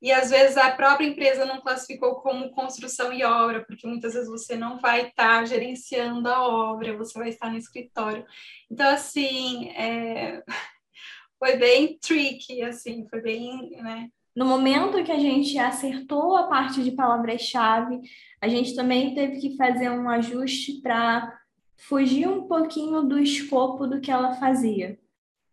[0.04, 4.30] e às vezes a própria empresa não classificou como construção e obra, porque muitas vezes
[4.30, 8.26] você não vai estar tá gerenciando a obra, você vai estar no escritório.
[8.70, 10.44] Então, assim, é...
[11.40, 14.10] foi bem tricky, assim, foi bem, né?
[14.36, 18.02] No momento que a gente acertou a parte de palavras-chave,
[18.42, 21.34] a gente também teve que fazer um ajuste para
[21.78, 25.00] fugir um pouquinho do escopo do que ela fazia,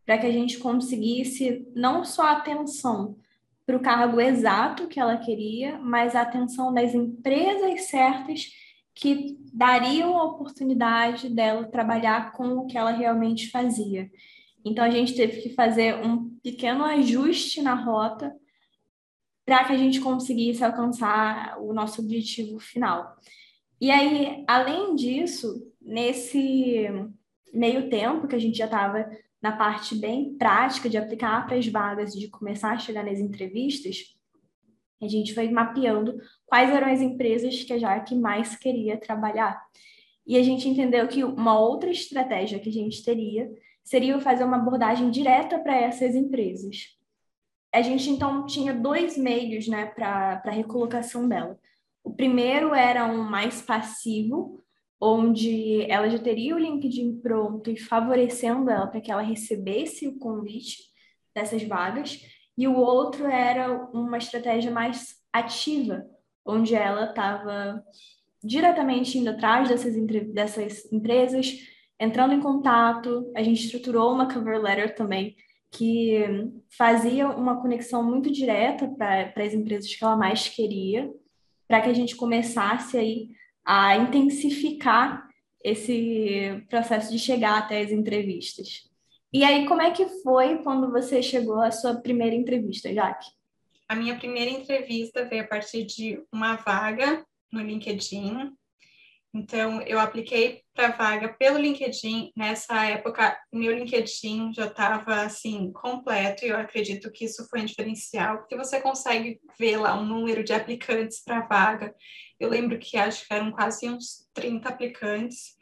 [0.04, 3.16] para que a gente conseguisse não só atenção,
[3.70, 8.48] para o cargo exato que ela queria, mas a atenção das empresas certas
[8.92, 14.10] que dariam a oportunidade dela trabalhar com o que ela realmente fazia.
[14.64, 18.34] Então a gente teve que fazer um pequeno ajuste na rota
[19.46, 23.16] para que a gente conseguisse alcançar o nosso objetivo final.
[23.80, 26.88] E aí, além disso, nesse
[27.54, 29.08] meio tempo que a gente já estava
[29.42, 34.14] na parte bem prática de aplicar para as vagas de começar a chegar nas entrevistas,
[35.02, 39.60] a gente foi mapeando quais eram as empresas que a Jaque mais queria trabalhar.
[40.26, 43.50] E a gente entendeu que uma outra estratégia que a gente teria
[43.82, 46.96] seria fazer uma abordagem direta para essas empresas.
[47.72, 51.58] A gente então tinha dois meios né, para a recolocação dela.
[52.04, 54.62] O primeiro era um mais passivo,
[55.00, 60.18] onde ela já teria o LinkedIn pronto e favorecendo ela para que ela recebesse o
[60.18, 60.90] convite
[61.34, 62.20] dessas vagas,
[62.58, 66.04] e o outro era uma estratégia mais ativa,
[66.44, 67.82] onde ela estava
[68.42, 69.94] diretamente indo atrás dessas,
[70.32, 71.58] dessas empresas,
[71.98, 75.36] entrando em contato, a gente estruturou uma cover letter também,
[75.70, 76.18] que
[76.76, 81.10] fazia uma conexão muito direta para as empresas que ela mais queria,
[81.68, 83.28] para que a gente começasse aí
[83.64, 85.28] a intensificar
[85.62, 88.88] esse processo de chegar até as entrevistas.
[89.32, 93.30] E aí, como é que foi quando você chegou à sua primeira entrevista, Jaque?
[93.88, 98.52] A minha primeira entrevista veio a partir de uma vaga no LinkedIn.
[99.32, 102.32] Então, eu apliquei para vaga pelo LinkedIn.
[102.36, 107.64] Nessa época, meu LinkedIn já estava assim completo, e eu acredito que isso foi um
[107.64, 111.94] diferencial, porque você consegue ver lá o número de aplicantes para vaga.
[112.40, 115.56] Eu lembro que acho que eram quase uns 30 aplicantes.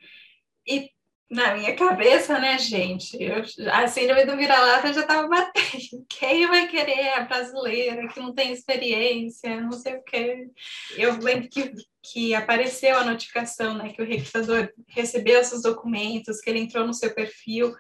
[0.67, 0.91] E
[1.31, 3.17] na minha cabeça, né, gente?
[3.23, 6.07] Eu, a síndrome do vira-lata já estava batendo.
[6.09, 10.49] Quem vai querer a brasileira que não tem experiência, não sei o quê.
[10.97, 16.49] Eu lembro que, que apareceu a notificação, né, que o recrutador recebeu esses documentos, que
[16.49, 17.75] ele entrou no seu perfil.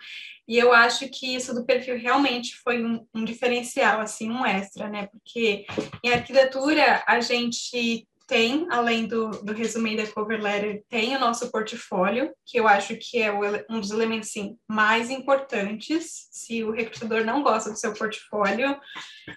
[0.46, 4.88] E eu acho que isso do perfil realmente foi um, um diferencial, assim, um extra,
[4.88, 5.06] né?
[5.06, 5.66] Porque
[6.02, 11.50] em arquitetura a gente tem, além do, do resumo da cover letter, tem o nosso
[11.50, 13.32] portfólio, que eu acho que é
[13.70, 16.28] um dos elementos sim, mais importantes.
[16.30, 18.78] Se o recrutador não gosta do seu portfólio,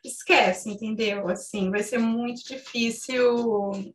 [0.04, 1.30] esquece, entendeu?
[1.30, 3.94] Assim, vai ser muito difícil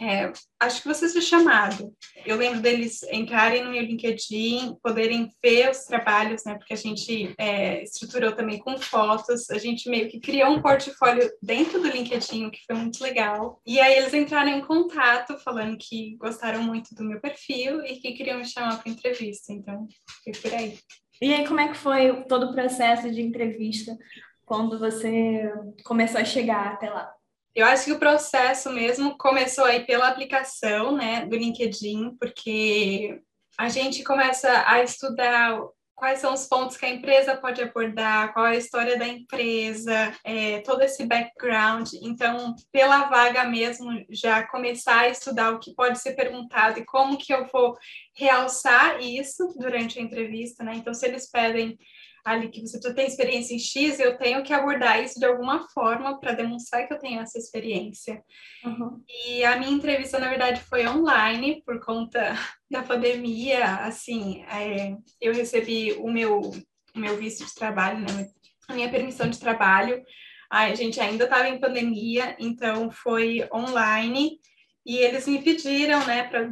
[0.00, 1.92] é, acho que você ser chamado.
[2.24, 6.54] Eu lembro deles entrarem no meu LinkedIn, poderem ver os trabalhos, né?
[6.54, 11.30] Porque a gente é, estruturou também com fotos, a gente meio que criou um portfólio
[11.42, 13.60] dentro do LinkedIn, o que foi muito legal.
[13.66, 18.12] E aí eles entraram em contato, falando que gostaram muito do meu perfil e que
[18.12, 19.52] queriam me chamar para entrevista.
[19.52, 19.86] Então,
[20.24, 20.78] foi por aí.
[21.22, 23.96] E aí, como é que foi todo o processo de entrevista
[24.44, 25.50] quando você
[25.82, 27.15] começou a chegar até lá?
[27.56, 33.22] Eu acho que o processo mesmo começou aí pela aplicação, né, do LinkedIn, porque
[33.56, 35.58] a gente começa a estudar
[35.94, 40.14] quais são os pontos que a empresa pode abordar, qual é a história da empresa,
[40.22, 41.88] é, todo esse background.
[42.02, 47.16] Então, pela vaga mesmo, já começar a estudar o que pode ser perguntado e como
[47.16, 47.74] que eu vou
[48.14, 50.74] realçar isso durante a entrevista, né?
[50.74, 51.78] Então, se eles pedem
[52.26, 56.18] ali que você tem experiência em X, eu tenho que abordar isso de alguma forma
[56.18, 58.20] para demonstrar que eu tenho essa experiência.
[58.64, 59.00] Uhum.
[59.28, 62.34] E a minha entrevista, na verdade, foi online por conta
[62.68, 63.76] da pandemia.
[63.76, 68.28] Assim, é, eu recebi o meu, o meu visto de trabalho, né,
[68.66, 70.02] a minha permissão de trabalho.
[70.50, 74.40] A gente ainda estava em pandemia, então foi online
[74.86, 76.48] e eles me pediram, né, para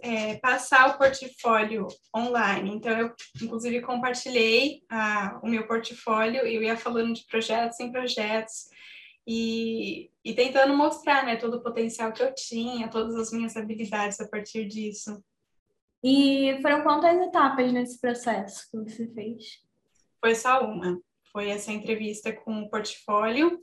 [0.00, 2.70] é, passar o portfólio online.
[2.70, 7.90] Então, eu, inclusive, compartilhei a, o meu portfólio e eu ia falando de projetos em
[7.90, 8.68] projetos
[9.26, 14.20] e, e tentando mostrar, né, todo o potencial que eu tinha, todas as minhas habilidades
[14.20, 15.20] a partir disso.
[16.04, 19.60] E foram quantas etapas nesse processo que você fez?
[20.20, 21.00] Foi só uma.
[21.32, 23.58] Foi essa entrevista com o portfólio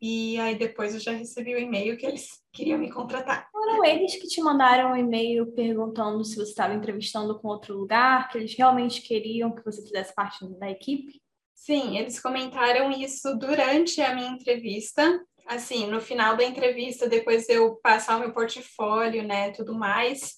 [0.00, 3.48] e aí depois eu já recebi o e-mail que eles queriam me contratar.
[3.50, 8.28] Foram eles que te mandaram um e-mail perguntando se você estava entrevistando com outro lugar,
[8.28, 11.20] que eles realmente queriam que você fizesse parte da equipe?
[11.54, 15.20] Sim, eles comentaram isso durante a minha entrevista.
[15.46, 20.36] Assim, no final da entrevista, depois eu passar o meu portfólio, né, tudo mais,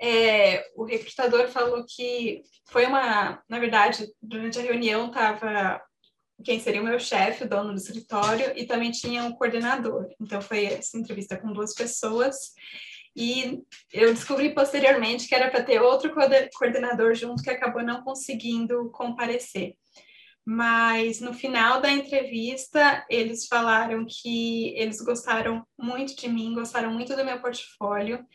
[0.00, 5.80] é, o recrutador falou que foi uma, na verdade, durante a reunião estava
[6.42, 10.08] quem seria o meu chefe, o dono do escritório, e também tinha um coordenador.
[10.20, 12.36] Então, foi essa entrevista com duas pessoas.
[13.16, 18.90] E eu descobri posteriormente que era para ter outro coordenador junto que acabou não conseguindo
[18.90, 19.76] comparecer.
[20.44, 27.16] Mas no final da entrevista, eles falaram que eles gostaram muito de mim, gostaram muito
[27.16, 28.26] do meu portfólio.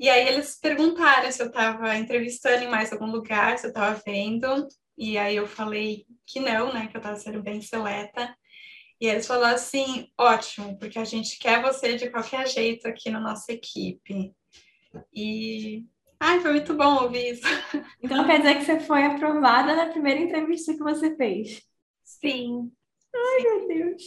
[0.00, 4.00] E aí eles perguntaram se eu estava entrevistando em mais algum lugar, se eu estava
[4.04, 4.66] vendo.
[4.96, 8.36] E aí eu falei que não, né, que eu estava sendo bem seleta.
[9.00, 13.18] E eles falaram assim, ótimo, porque a gente quer você de qualquer jeito aqui na
[13.18, 14.32] nossa equipe.
[15.12, 15.84] E
[16.20, 17.42] ai, foi muito bom ouvir isso.
[18.02, 21.62] Então quer dizer que você foi aprovada na primeira entrevista que você fez?
[22.04, 22.70] Sim.
[23.14, 23.48] Ai, Sim.
[23.48, 24.02] meu Deus.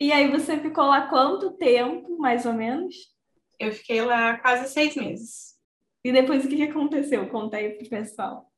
[0.00, 2.94] e aí você ficou lá quanto tempo, mais ou menos?
[3.58, 5.53] Eu fiquei lá quase seis meses.
[6.04, 7.26] E depois o que aconteceu?
[7.30, 8.52] Conta aí pro pessoal.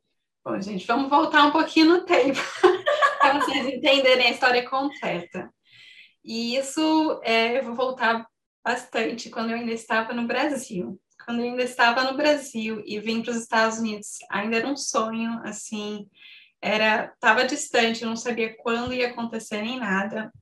[0.45, 2.39] Bom, gente, vamos voltar um pouquinho no tempo
[3.21, 5.49] para vocês entenderem a história completa.
[6.25, 8.27] E isso é, eu vou voltar
[8.65, 11.01] bastante quando eu ainda estava no Brasil.
[11.25, 14.77] Quando eu ainda estava no Brasil e vim para os Estados Unidos, ainda era um
[14.77, 16.09] sonho, assim,
[16.61, 20.33] era estava distante, não sabia quando ia acontecer nem nada.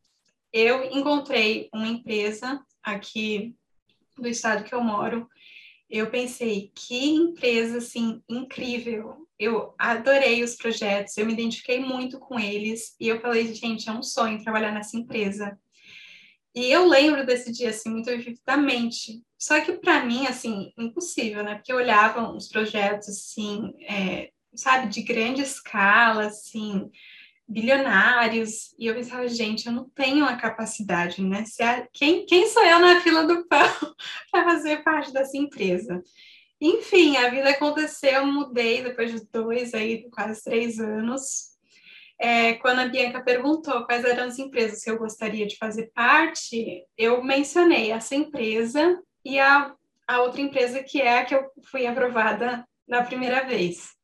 [0.51, 3.55] Eu encontrei uma empresa aqui
[4.17, 5.29] do estado que eu moro
[5.89, 9.27] eu pensei, que empresa assim incrível.
[9.39, 13.93] Eu adorei os projetos, eu me identifiquei muito com eles e eu falei, gente, é
[13.93, 15.59] um sonho trabalhar nessa empresa.
[16.55, 19.23] E eu lembro desse dia assim muito vividamente.
[19.39, 21.57] Só que para mim assim, impossível, né?
[21.57, 26.91] Porque eu olhava uns projetos assim, é, sabe, de grande escala, assim,
[27.47, 31.45] bilionários, e eu pensava, gente, eu não tenho a capacidade, né?
[31.61, 33.69] A, quem, quem sou eu na fila do pão
[34.31, 36.03] para fazer parte dessa empresa?
[36.61, 41.55] Enfim, a vida aconteceu, eu mudei depois de dois, aí, quase três anos.
[42.19, 46.83] É, quando a Bianca perguntou quais eram as empresas que eu gostaria de fazer parte,
[46.97, 49.75] eu mencionei essa empresa e a,
[50.07, 53.95] a outra empresa que é a que eu fui aprovada na primeira vez.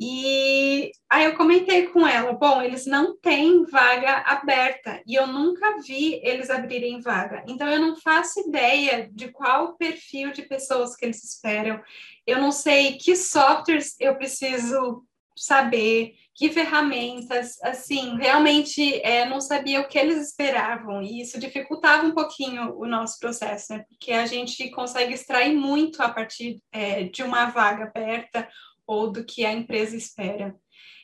[0.00, 5.80] E aí eu comentei com ela, bom, eles não têm vaga aberta e eu nunca
[5.80, 7.44] vi eles abrirem vaga.
[7.48, 11.82] Então eu não faço ideia de qual perfil de pessoas que eles esperam.
[12.24, 15.04] Eu não sei que softwares eu preciso
[15.38, 22.06] saber, que ferramentas, assim, realmente é, não sabia o que eles esperavam e isso dificultava
[22.06, 23.84] um pouquinho o nosso processo, né?
[23.88, 28.48] Porque a gente consegue extrair muito a partir é, de uma vaga aberta
[28.86, 30.54] ou do que a empresa espera.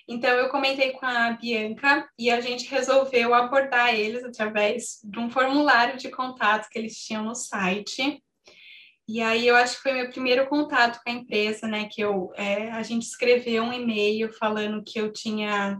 [0.06, 5.30] Então, eu comentei com a Bianca e a gente resolveu abordar eles através de um
[5.30, 8.22] formulário de contato que eles tinham no site.
[9.06, 11.88] E aí, eu acho que foi meu primeiro contato com a empresa, né?
[11.90, 15.78] Que eu, é, a gente escreveu um e-mail falando que eu tinha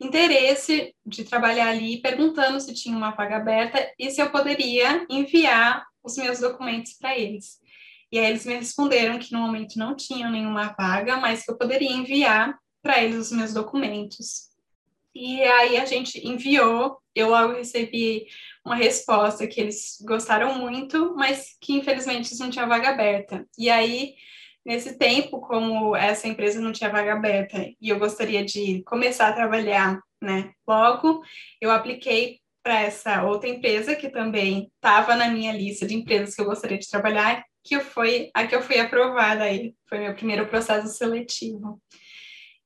[0.00, 5.84] interesse de trabalhar ali, perguntando se tinha uma vaga aberta e se eu poderia enviar
[6.02, 7.60] os meus documentos para eles.
[8.10, 11.56] E aí eles me responderam que no momento não tinham nenhuma vaga, mas que eu
[11.56, 14.50] poderia enviar para eles os meus documentos.
[15.14, 18.26] E aí a gente enviou, eu logo recebi
[18.64, 23.46] uma resposta que eles gostaram muito, mas que infelizmente não tinha vaga aberta.
[23.58, 24.14] E aí,
[24.64, 29.32] nesse tempo, como essa empresa não tinha vaga aberta e eu gostaria de começar a
[29.32, 31.22] trabalhar, né, logo,
[31.60, 36.40] eu apliquei para essa outra empresa que também estava na minha lista de empresas que
[36.40, 40.46] eu gostaria de trabalhar, que foi a que eu fui aprovada aí, foi meu primeiro
[40.46, 41.80] processo seletivo.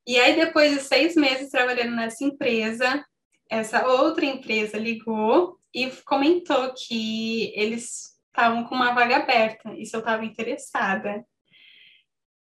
[0.07, 3.05] E aí, depois de seis meses trabalhando nessa empresa,
[3.51, 9.95] essa outra empresa ligou e comentou que eles estavam com uma vaga aberta e se
[9.95, 11.23] eu estava interessada.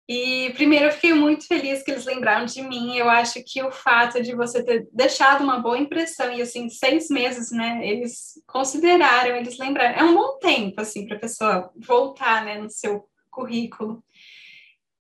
[0.09, 2.97] E primeiro eu fiquei muito feliz que eles lembraram de mim.
[2.97, 7.11] Eu acho que o fato de você ter deixado uma boa impressão e assim seis
[7.11, 7.87] meses, né?
[7.87, 9.99] Eles consideraram, eles lembraram.
[9.99, 14.03] É um bom tempo assim para a pessoa voltar, né, no seu currículo.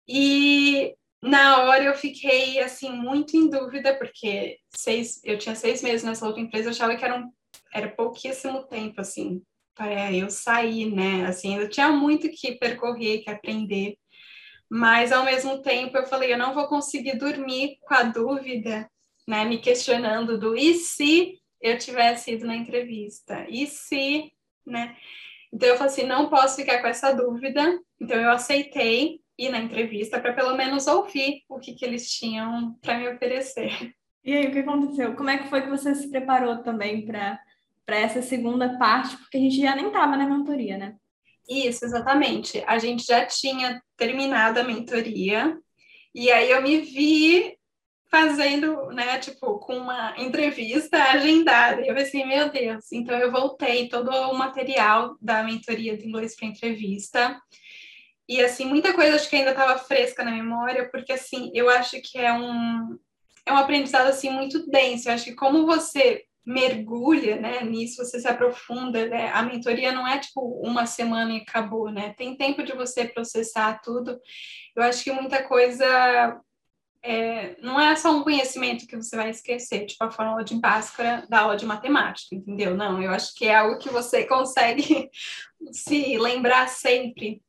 [0.05, 6.03] E na hora eu fiquei assim muito em dúvida porque seis, eu tinha seis meses
[6.03, 7.31] nessa outra empresa, eu achava que era um,
[7.73, 9.41] era pouquíssimo tempo assim
[9.75, 11.25] para eu sair, né?
[11.27, 13.95] Assim, eu tinha muito que percorrer, que aprender
[14.69, 18.89] mas ao mesmo tempo eu falei, eu não vou conseguir dormir com a dúvida,
[19.27, 23.45] né, me questionando do e se eu tivesse ido na entrevista?
[23.49, 24.31] E se,
[24.65, 24.95] né?
[25.51, 27.79] Então eu falei assim, não posso ficar com essa dúvida.
[27.99, 32.77] Então eu aceitei ir na entrevista para pelo menos ouvir o que, que eles tinham
[32.81, 33.93] para me oferecer.
[34.23, 35.15] E aí, o que aconteceu?
[35.15, 37.39] Como é que foi que você se preparou também para
[37.87, 39.15] para essa segunda parte?
[39.15, 40.95] Porque a gente já nem estava na mentoria, né?
[41.49, 42.61] Isso, exatamente.
[42.67, 45.57] A gente já tinha terminado a mentoria,
[46.13, 47.57] e aí eu me vi
[48.11, 51.81] fazendo, né, tipo, com uma entrevista agendada.
[51.81, 56.47] Eu pensei, meu Deus, então eu voltei todo o material da mentoria de inglês para
[56.47, 57.41] entrevista.
[58.27, 62.01] E assim, muita coisa acho que ainda estava fresca na memória, porque assim, eu acho
[62.01, 62.97] que é um
[63.45, 65.07] é um aprendizado assim muito denso.
[65.07, 69.29] Eu acho que como você mergulha né, nisso, você se aprofunda, né?
[69.33, 72.13] A mentoria não é tipo uma semana e acabou, né?
[72.17, 74.17] Tem tempo de você processar tudo.
[74.73, 76.41] Eu acho que muita coisa
[77.03, 81.27] é, não é só um conhecimento que você vai esquecer, tipo a fórmula de Bhaskara
[81.27, 82.77] da aula de matemática, entendeu?
[82.77, 85.09] Não, eu acho que é algo que você consegue
[85.73, 87.41] se lembrar sempre.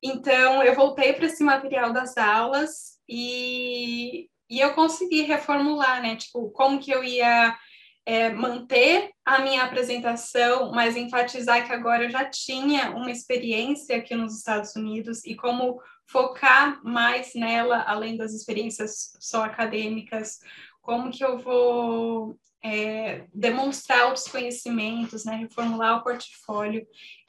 [0.00, 6.14] Então, eu voltei para esse material das aulas e, e eu consegui reformular, né?
[6.14, 7.58] Tipo, como que eu ia
[8.06, 14.14] é, manter a minha apresentação, mas enfatizar que agora eu já tinha uma experiência aqui
[14.14, 20.40] nos Estados Unidos e como focar mais nela, além das experiências só acadêmicas,
[20.80, 26.86] como que eu vou é, demonstrar outros conhecimentos, né, reformular o portfólio.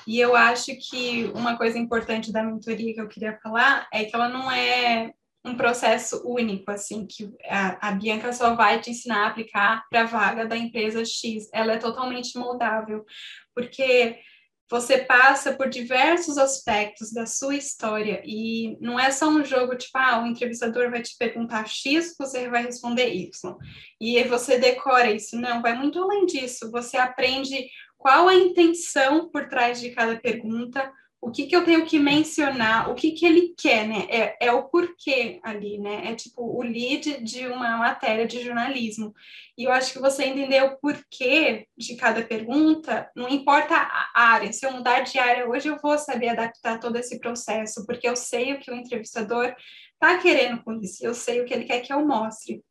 [0.07, 4.15] E eu acho que uma coisa importante da mentoria que eu queria falar é que
[4.15, 5.13] ela não é
[5.43, 10.01] um processo único, assim, que a, a Bianca só vai te ensinar a aplicar para
[10.01, 11.49] a vaga da empresa X.
[11.51, 13.03] Ela é totalmente moldável,
[13.55, 14.19] porque
[14.71, 19.97] você passa por diversos aspectos da sua história e não é só um jogo tipo,
[19.97, 23.57] ah, o entrevistador vai te perguntar X, você vai responder Y.
[23.99, 25.35] E você decora isso.
[25.35, 26.71] Não, vai muito além disso.
[26.71, 27.67] Você aprende
[27.97, 30.89] qual a intenção por trás de cada pergunta,
[31.21, 34.07] o que, que eu tenho que mencionar, o que, que ele quer, né?
[34.09, 36.11] É, é o porquê ali, né?
[36.11, 39.13] É tipo o lead de uma matéria de jornalismo.
[39.55, 44.51] E eu acho que você entender o porquê de cada pergunta, não importa a área,
[44.51, 48.15] se eu mudar de área hoje, eu vou saber adaptar todo esse processo, porque eu
[48.15, 49.55] sei o que o entrevistador
[49.93, 52.63] está querendo com isso, eu sei o que ele quer que eu mostre.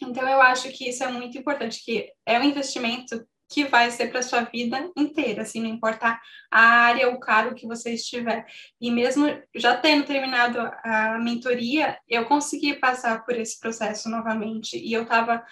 [0.00, 4.08] Então, eu acho que isso é muito importante, que é um investimento que vai ser
[4.08, 6.20] para sua vida inteira, assim, não importa
[6.50, 8.46] a área, o cargo que você estiver.
[8.80, 14.92] E mesmo já tendo terminado a mentoria, eu consegui passar por esse processo novamente e
[14.92, 15.42] eu estava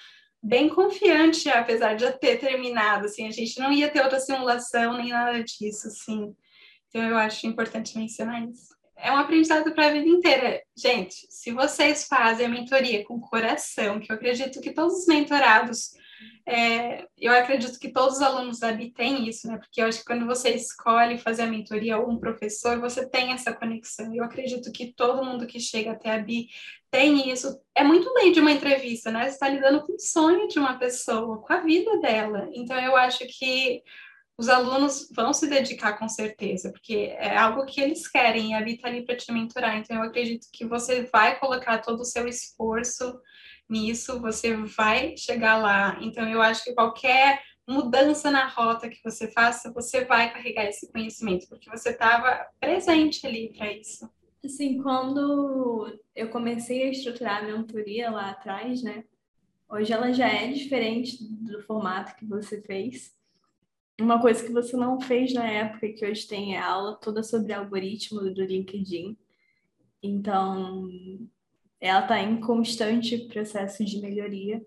[0.43, 4.97] bem confiante, apesar de já ter terminado, assim, a gente não ia ter outra simulação
[4.99, 6.35] nem nada disso, assim.
[6.89, 8.77] Então eu acho importante mencionar isso.
[8.99, 10.63] É um aprendizado para a vida inteira.
[10.77, 15.91] Gente, se vocês fazem a mentoria com coração, que eu acredito que todos os mentorados
[16.47, 19.59] é, eu acredito que todos os alunos da BI têm isso, né?
[19.59, 23.33] Porque eu acho que quando você escolhe fazer a mentoria ou um professor, você tem
[23.33, 24.15] essa conexão.
[24.15, 26.49] Eu acredito que todo mundo que chega até a BI
[26.91, 27.61] tem isso.
[27.75, 29.25] É muito além de uma entrevista, né?
[29.25, 32.49] Você está lidando com o sonho de uma pessoa, com a vida dela.
[32.53, 33.83] Então, eu acho que
[34.39, 38.61] os alunos vão se dedicar com certeza, porque é algo que eles querem e a
[38.61, 39.77] BI está ali para te mentorar.
[39.77, 43.19] Então, eu acredito que você vai colocar todo o seu esforço
[43.69, 45.99] nisso, você vai chegar lá.
[46.01, 50.91] Então, eu acho que qualquer mudança na rota que você faça, você vai carregar esse
[50.93, 54.09] conhecimento, porque você estava presente ali para isso.
[54.45, 59.05] Assim, quando eu comecei a estruturar a mentoria lá atrás, né?
[59.69, 63.13] Hoje ela já é diferente do formato que você fez.
[64.01, 68.21] Uma coisa que você não fez na época, que hoje tem aula toda sobre algoritmo
[68.21, 69.19] do LinkedIn.
[70.01, 70.89] Então,
[71.87, 74.65] ela está em constante processo de melhoria.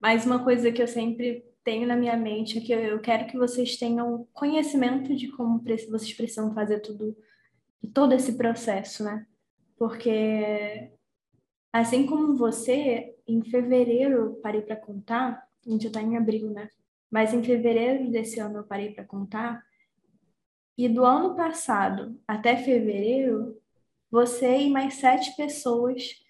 [0.00, 3.36] Mas uma coisa que eu sempre tenho na minha mente é que eu quero que
[3.36, 7.16] vocês tenham conhecimento de como vocês precisam fazer tudo,
[7.92, 9.26] todo esse processo, né?
[9.76, 10.90] Porque
[11.72, 16.68] assim como você, em fevereiro parei para contar, a gente está em abril, né?
[17.10, 19.62] Mas em fevereiro desse ano eu parei para contar,
[20.78, 23.60] e do ano passado até fevereiro
[24.10, 26.20] você e mais sete pessoas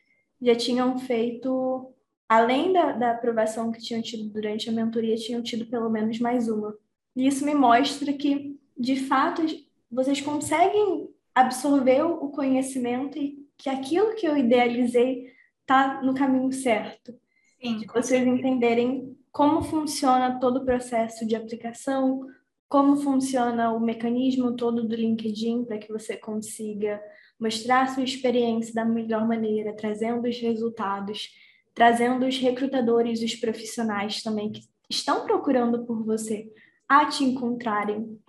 [0.40, 1.92] já tinham feito,
[2.28, 6.48] além da, da aprovação que tinham tido durante a mentoria, tinham tido pelo menos mais
[6.48, 6.74] uma.
[7.14, 9.42] E isso me mostra que, de fato,
[9.90, 17.14] vocês conseguem absorver o conhecimento e que aquilo que eu idealizei está no caminho certo.
[17.60, 22.26] Sim, de vocês entenderem como funciona todo o processo de aplicação,
[22.68, 27.00] como funciona o mecanismo todo do LinkedIn para que você consiga
[27.40, 31.28] mostrar sua experiência da melhor maneira, trazendo os resultados,
[31.74, 36.52] trazendo os recrutadores, os profissionais também que estão procurando por você
[36.88, 38.20] a te encontrarem,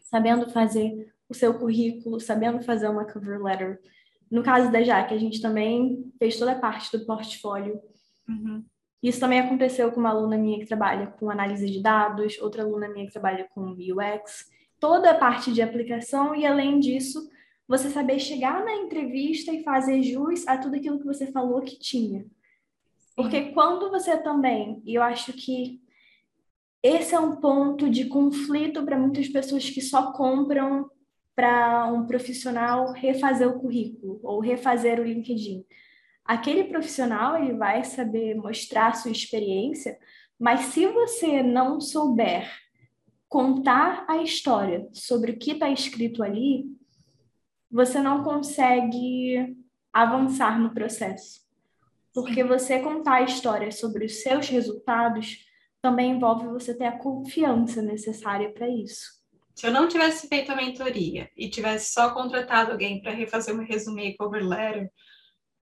[0.00, 3.80] sabendo fazer o seu currículo, sabendo fazer uma cover letter.
[4.30, 7.80] No caso da Jaque, a gente também fez toda a parte do portfólio.
[8.28, 8.64] Uhum.
[9.02, 12.88] Isso também aconteceu com uma aluna minha que trabalha com análise de dados, outra aluna
[12.88, 14.46] minha que trabalha com UX,
[14.80, 17.30] toda a parte de aplicação e, além disso,
[17.68, 21.78] você saber chegar na entrevista e fazer jus a tudo aquilo que você falou que
[21.78, 22.24] tinha.
[23.16, 25.80] Porque quando você também, e eu acho que
[26.82, 30.88] esse é um ponto de conflito para muitas pessoas que só compram
[31.34, 35.64] para um profissional refazer o currículo ou refazer o LinkedIn.
[36.24, 39.98] Aquele profissional ele vai saber mostrar sua experiência,
[40.38, 42.50] mas se você não souber
[43.28, 46.66] contar a história sobre o que está escrito ali,
[47.76, 49.54] você não consegue
[49.92, 51.42] avançar no processo.
[52.14, 55.44] Porque você contar a história sobre os seus resultados
[55.82, 59.16] também envolve você ter a confiança necessária para isso.
[59.54, 63.64] Se eu não tivesse feito a mentoria e tivesse só contratado alguém para refazer um
[63.64, 64.90] resumo cover letter,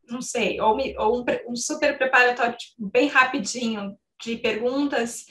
[0.10, 5.26] não sei, ou, me, ou um, um, super preparatório tipo, bem rapidinho de perguntas,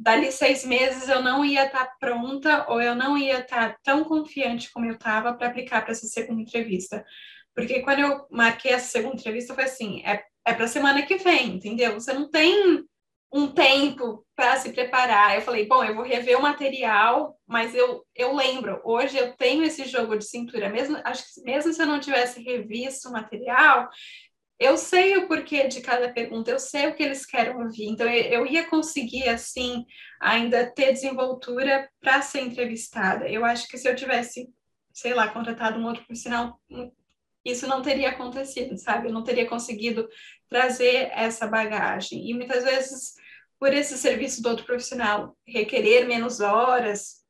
[0.00, 3.78] dali seis meses eu não ia estar tá pronta ou eu não ia estar tá
[3.82, 7.04] tão confiante como eu estava para aplicar para essa segunda entrevista.
[7.54, 11.56] Porque quando eu marquei essa segunda entrevista, foi assim: é, é para semana que vem,
[11.56, 11.94] entendeu?
[11.94, 12.82] Você não tem
[13.32, 15.36] um tempo para se preparar.
[15.36, 19.62] Eu falei, bom, eu vou rever o material, mas eu, eu lembro, hoje eu tenho
[19.62, 23.88] esse jogo de cintura, mesmo, acho que mesmo se eu não tivesse revisto o material,
[24.60, 28.06] eu sei o porquê de cada pergunta, eu sei o que eles querem ouvir, então
[28.06, 29.86] eu, ia conseguir, assim,
[30.20, 33.26] ainda ter desenvoltura para ser entrevistada.
[33.26, 34.52] Eu acho que se eu tivesse,
[34.92, 36.60] sei lá, contratado um outro profissional,
[37.42, 39.08] isso não teria acontecido, sabe?
[39.08, 40.06] Eu não teria conseguido
[40.46, 42.28] trazer essa bagagem.
[42.28, 43.14] E muitas vezes,
[43.58, 47.24] por esse serviço do outro profissional requerer menos horas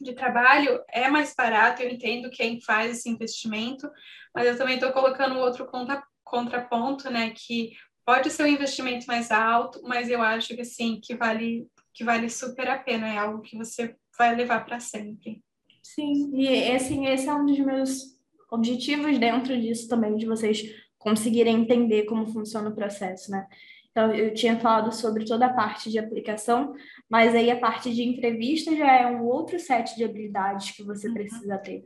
[0.00, 1.80] de trabalho, é mais barato.
[1.80, 3.88] Eu entendo quem faz esse investimento,
[4.34, 7.30] mas eu também estou colocando outro contra, contraponto, né?
[7.30, 7.72] Que
[8.04, 12.28] pode ser um investimento mais alto, mas eu acho que sim, que vale que vale
[12.28, 15.42] super a pena, é algo que você vai levar para sempre.
[15.82, 18.02] Sim, e assim, esse é um dos meus
[18.50, 20.62] objetivos dentro disso também, de vocês
[20.98, 23.46] conseguirem entender como funciona o processo, né?
[23.90, 26.74] Então, eu tinha falado sobre toda a parte de aplicação,
[27.08, 31.08] mas aí a parte de entrevista já é um outro set de habilidades que você
[31.08, 31.14] uhum.
[31.14, 31.82] precisa ter.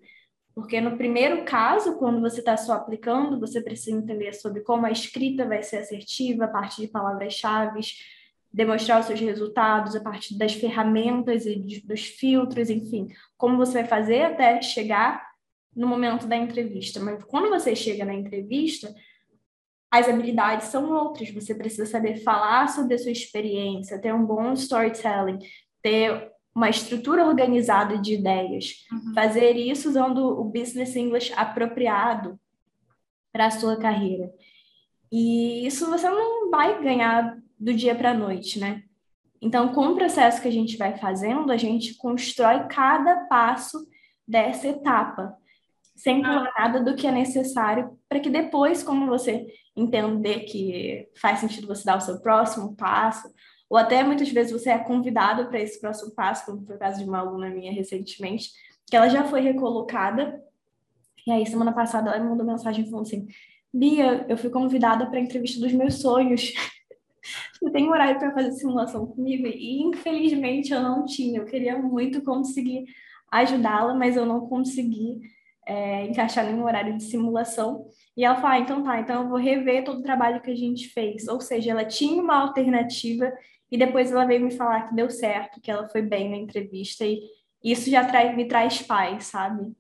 [0.55, 4.91] Porque no primeiro caso, quando você está só aplicando, você precisa entender sobre como a
[4.91, 7.81] escrita vai ser assertiva, a parte de palavras-chave,
[8.53, 13.85] demonstrar os seus resultados a partir das ferramentas e dos filtros, enfim, como você vai
[13.85, 15.31] fazer até chegar
[15.75, 18.93] no momento da entrevista, mas quando você chega na entrevista,
[19.91, 21.31] as habilidades são outras.
[21.31, 25.39] Você precisa saber falar sobre a sua experiência, ter um bom storytelling,
[25.83, 29.15] ter uma estrutura organizada de ideias, uhum.
[29.15, 32.39] fazer isso usando o business English apropriado
[33.33, 34.31] para a sua carreira.
[35.13, 38.83] E isso você não vai ganhar do dia para a noite, né?
[39.41, 43.87] Então, com o processo que a gente vai fazendo, a gente constrói cada passo
[44.27, 45.35] dessa etapa
[45.97, 49.47] sem pular nada do que é necessário, para que depois, como você
[49.77, 53.29] entender que faz sentido você dar o seu próximo passo,
[53.71, 56.99] ou até muitas vezes você é convidado para esse próximo passo, como foi o caso
[56.99, 58.51] de uma aluna minha recentemente,
[58.85, 60.43] que ela já foi recolocada,
[61.25, 63.29] e aí semana passada ela me mandou mensagem falando assim,
[63.73, 66.53] Bia, eu fui convidada para a entrevista dos meus sonhos.
[67.63, 69.47] Você tem horário para fazer simulação comigo?
[69.47, 71.39] E infelizmente eu não tinha.
[71.39, 72.87] Eu queria muito conseguir
[73.31, 75.21] ajudá-la, mas eu não consegui
[75.65, 77.87] é, encaixar em um horário de simulação.
[78.17, 80.57] E ela fala, ah, então tá, então eu vou rever todo o trabalho que a
[80.57, 81.29] gente fez.
[81.29, 83.33] Ou seja, ela tinha uma alternativa
[83.71, 87.05] e depois ela veio me falar que deu certo, que ela foi bem na entrevista
[87.05, 87.21] e
[87.63, 89.73] isso já traz, me traz paz, sabe?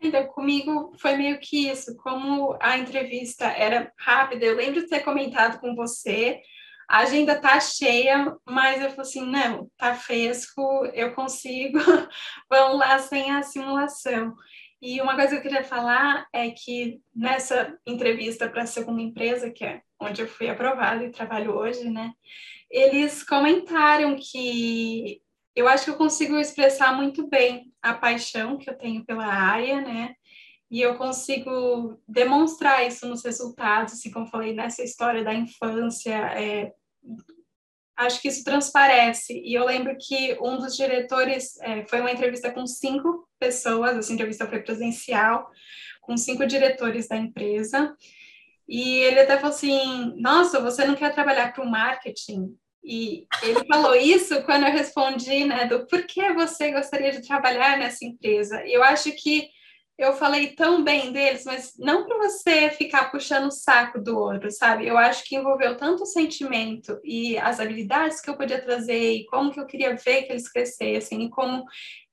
[0.00, 5.00] Então, comigo foi meio que isso, como a entrevista era rápida, eu lembro de ter
[5.00, 6.40] comentado com você,
[6.88, 10.62] a agenda tá cheia, mas eu falei assim, não, tá fresco,
[10.94, 11.78] eu consigo,
[12.48, 14.34] vamos lá sem a simulação.
[14.80, 19.50] E uma coisa que eu queria falar é que nessa entrevista para a segunda empresa,
[19.50, 22.12] que é onde eu fui aprovada e trabalho hoje, né?
[22.70, 25.20] Eles comentaram que
[25.54, 29.80] eu acho que eu consigo expressar muito bem a paixão que eu tenho pela área,
[29.80, 30.14] né?
[30.70, 36.72] E eu consigo demonstrar isso nos resultados, assim como falei nessa história da infância, é,
[37.96, 39.40] acho que isso transparece.
[39.44, 44.12] E eu lembro que um dos diretores é, foi uma entrevista com cinco pessoas, essa
[44.12, 45.50] entrevista foi presencial,
[46.02, 47.96] com cinco diretores da empresa.
[48.68, 52.56] E ele até falou assim: Nossa, você não quer trabalhar para o marketing?
[52.84, 57.76] E ele falou isso quando eu respondi, né, do por que você gostaria de trabalhar
[57.76, 58.64] nessa empresa.
[58.64, 59.48] Eu acho que
[59.98, 64.50] eu falei tão bem deles, mas não para você ficar puxando o saco do outro,
[64.50, 64.86] sabe?
[64.86, 69.26] Eu acho que envolveu tanto o sentimento e as habilidades que eu podia trazer e
[69.26, 71.64] como que eu queria ver que eles crescessem e como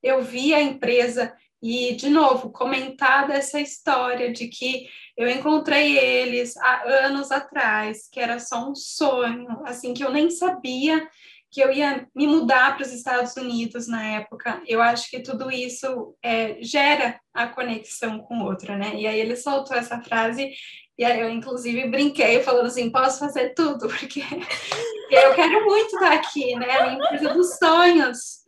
[0.01, 1.36] eu via a empresa
[1.66, 4.86] e, de novo, comentar dessa história de que
[5.16, 10.30] eu encontrei eles há anos atrás, que era só um sonho, assim, que eu nem
[10.30, 11.07] sabia
[11.49, 14.61] que eu ia me mudar para os Estados Unidos na época.
[14.68, 18.95] Eu acho que tudo isso é, gera a conexão com outra, né?
[18.95, 20.51] E aí ele soltou essa frase
[20.97, 24.22] e aí eu, inclusive, brinquei falando assim, posso fazer tudo, porque
[25.09, 26.70] eu quero muito estar aqui, né?
[26.70, 28.43] A empresa dos sonhos.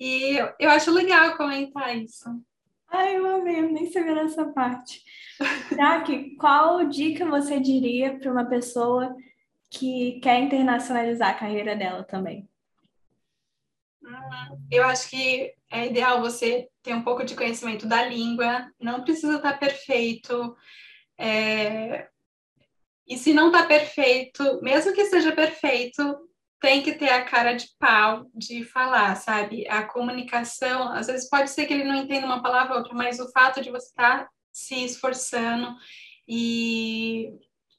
[0.00, 2.24] E eu acho legal comentar isso.
[2.88, 5.02] Ai, eu amei, eu nem sabia dessa parte.
[5.74, 9.14] Jaque, qual dica você diria para uma pessoa
[9.70, 12.48] que quer internacionalizar a carreira dela também?
[14.70, 19.36] Eu acho que é ideal você ter um pouco de conhecimento da língua, não precisa
[19.36, 20.56] estar perfeito.
[21.18, 22.08] É...
[23.06, 26.02] E se não está perfeito, mesmo que seja perfeito,
[26.64, 29.68] tem que ter a cara de pau de falar, sabe?
[29.68, 33.20] A comunicação, às vezes pode ser que ele não entenda uma palavra ou outra, mas
[33.20, 35.76] o fato de você estar tá se esforçando
[36.26, 37.28] e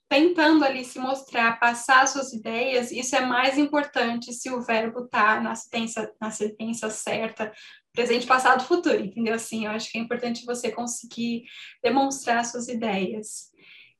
[0.08, 5.42] tentando ali se mostrar, passar suas ideias, isso é mais importante se o verbo está
[5.42, 7.52] na sentença, na sentença certa,
[7.92, 9.34] presente, passado, futuro, entendeu?
[9.34, 11.46] Assim, eu acho que é importante você conseguir
[11.84, 13.50] demonstrar suas ideias.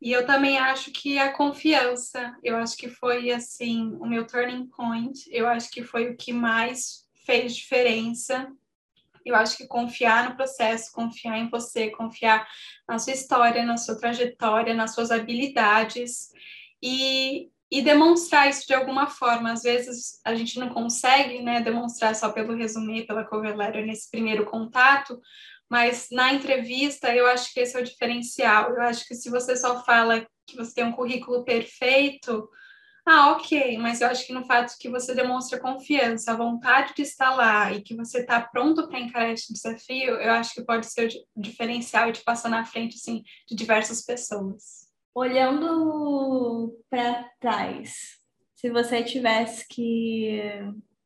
[0.02, 4.68] E eu também acho que a confiança, eu acho que foi assim o meu turning
[4.68, 8.52] point, eu acho que foi o que mais fez diferença
[9.26, 12.48] eu acho que confiar no processo, confiar em você, confiar
[12.88, 16.30] na sua história, na sua trajetória, nas suas habilidades
[16.82, 19.52] e, e demonstrar isso de alguma forma.
[19.52, 24.12] Às vezes a gente não consegue né, demonstrar só pelo resumê, pela cover letter nesse
[24.12, 25.20] primeiro contato,
[25.70, 28.72] mas na entrevista eu acho que esse é o diferencial.
[28.72, 32.48] Eu acho que se você só fala que você tem um currículo perfeito,
[33.08, 37.04] ah, ok, mas eu acho que no fato que você demonstra confiança, a vontade de
[37.04, 40.88] estar lá e que você está pronto para encarar esse desafio, eu acho que pode
[40.88, 44.90] ser o diferencial e te passar na frente assim, de diversas pessoas.
[45.14, 48.18] Olhando para trás,
[48.56, 50.42] se você tivesse que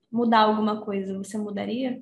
[0.10, 2.02] mudar alguma coisa, você mudaria?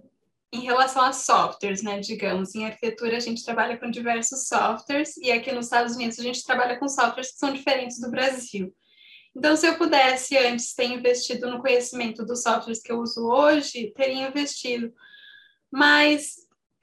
[0.51, 5.31] Em relação a softwares, né, digamos, em arquitetura a gente trabalha com diversos softwares e
[5.31, 8.73] aqui nos Estados Unidos a gente trabalha com softwares que são diferentes do Brasil.
[9.35, 13.91] Então, se eu pudesse antes ter investido no conhecimento dos softwares que eu uso hoje,
[13.95, 14.91] teria investido.
[15.71, 16.37] Mas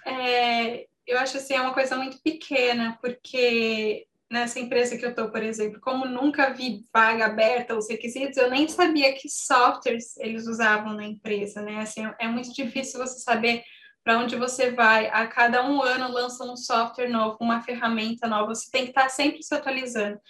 [0.06, 5.30] é, eu acho assim, é uma coisa muito pequena, porque nessa empresa que eu estou,
[5.30, 10.46] por exemplo, como nunca vi vaga aberta, os requisitos, eu nem sabia que softwares eles
[10.46, 11.80] usavam na empresa, né?
[11.80, 13.62] Assim, é muito difícil você saber
[14.02, 15.08] para onde você vai.
[15.08, 19.08] A cada um ano lança um software novo, uma ferramenta nova, você tem que estar
[19.08, 20.20] sempre se atualizando.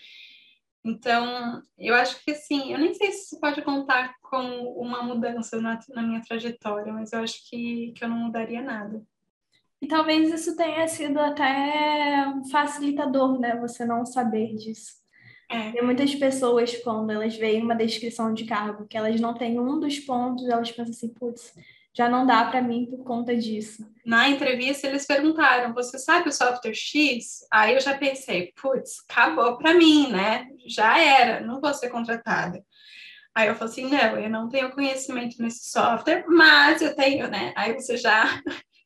[0.84, 4.38] Então, eu acho que sim, eu nem sei se isso pode contar com
[4.76, 9.02] uma mudança na, na minha trajetória, mas eu acho que, que eu não mudaria nada.
[9.84, 13.54] E talvez isso tenha sido até um facilitador, né?
[13.60, 14.94] Você não saber disso.
[15.50, 15.72] É.
[15.72, 19.78] Tem muitas pessoas, quando elas veem uma descrição de cargo, que elas não têm um
[19.78, 21.52] dos pontos, elas pensam assim, putz,
[21.92, 23.86] já não dá para mim por conta disso.
[24.06, 29.58] Na entrevista eles perguntaram: "Você sabe o software X?" Aí eu já pensei: "Putz, acabou
[29.58, 30.46] para mim, né?
[30.66, 32.64] Já era, não vou ser contratada."
[33.34, 37.52] Aí eu falei assim: "Não, eu não tenho conhecimento nesse software, mas eu tenho, né?"
[37.54, 38.24] Aí você já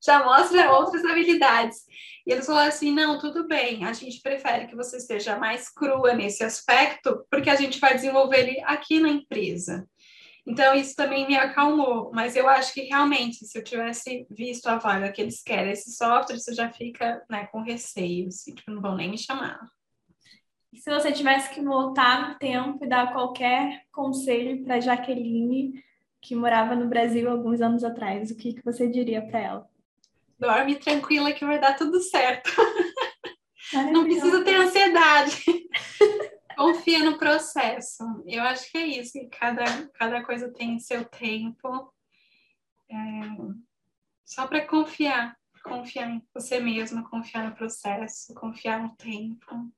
[0.04, 1.78] já mostra outras habilidades.
[2.26, 3.84] E eles falaram assim: "Não, tudo bem.
[3.84, 8.40] A gente prefere que você esteja mais crua nesse aspecto, porque a gente vai desenvolver
[8.40, 9.86] ele aqui na empresa."
[10.48, 14.78] Então, isso também me acalmou, mas eu acho que realmente, se eu tivesse visto a
[14.78, 18.80] vaga que eles querem, esse software, você já fica né, com receio, assim, tipo, não
[18.80, 19.60] vão nem me chamar.
[20.72, 25.84] E se você tivesse que voltar no tempo e dar qualquer conselho para Jaqueline,
[26.20, 29.70] que morava no Brasil alguns anos atrás, o que, que você diria para ela?
[30.38, 32.50] Dorme tranquila que vai dar tudo certo.
[33.92, 35.44] Não precisa ter ansiedade.
[36.56, 38.04] Confia no processo.
[38.26, 39.18] Eu acho que é isso.
[39.38, 39.64] Cada,
[39.94, 41.92] cada coisa tem seu tempo.
[42.90, 42.96] É,
[44.24, 45.36] só para confiar.
[45.62, 49.70] Confiar em você mesma, confiar no processo, confiar no tempo.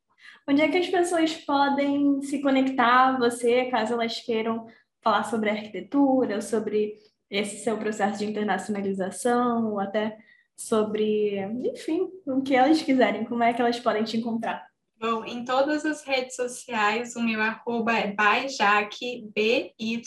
[0.46, 4.66] Onde é que as pessoas podem se conectar a você, caso elas queiram
[5.00, 6.98] falar sobre arquitetura, sobre
[7.30, 10.18] esse seu processo de internacionalização, ou até
[10.61, 14.68] sobre, enfim, o que elas quiserem, como é que elas podem te encontrar?
[15.00, 20.02] Bom, em todas as redes sociais, o meu arroba é byjaque, B-Y-J-A-Q-U-E.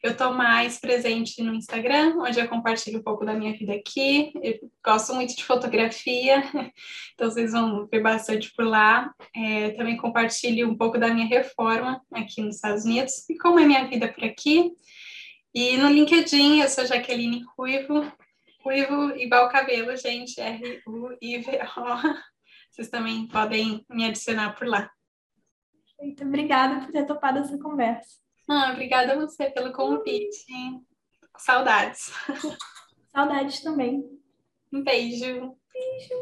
[0.00, 4.32] Eu estou mais presente no Instagram, onde eu compartilho um pouco da minha vida aqui.
[4.40, 6.44] Eu gosto muito de fotografia,
[7.12, 9.12] então vocês vão ver bastante por lá.
[9.34, 13.66] É, também compartilho um pouco da minha reforma aqui nos Estados Unidos e como é
[13.66, 14.70] minha vida por aqui.
[15.52, 18.10] E no LinkedIn, eu sou Jaqueline Ruivo,
[18.62, 21.84] Ruivo igual cabelo, gente, R-U-I-V-O.
[22.70, 24.88] Vocês também podem me adicionar por lá.
[25.98, 28.20] Muito obrigada por ter topado essa conversa.
[28.48, 30.46] Ah, obrigada a você pelo convite.
[31.36, 32.12] Saudades.
[33.12, 34.04] Saudades também.
[34.72, 35.56] Um beijo.
[35.72, 36.14] Beijo.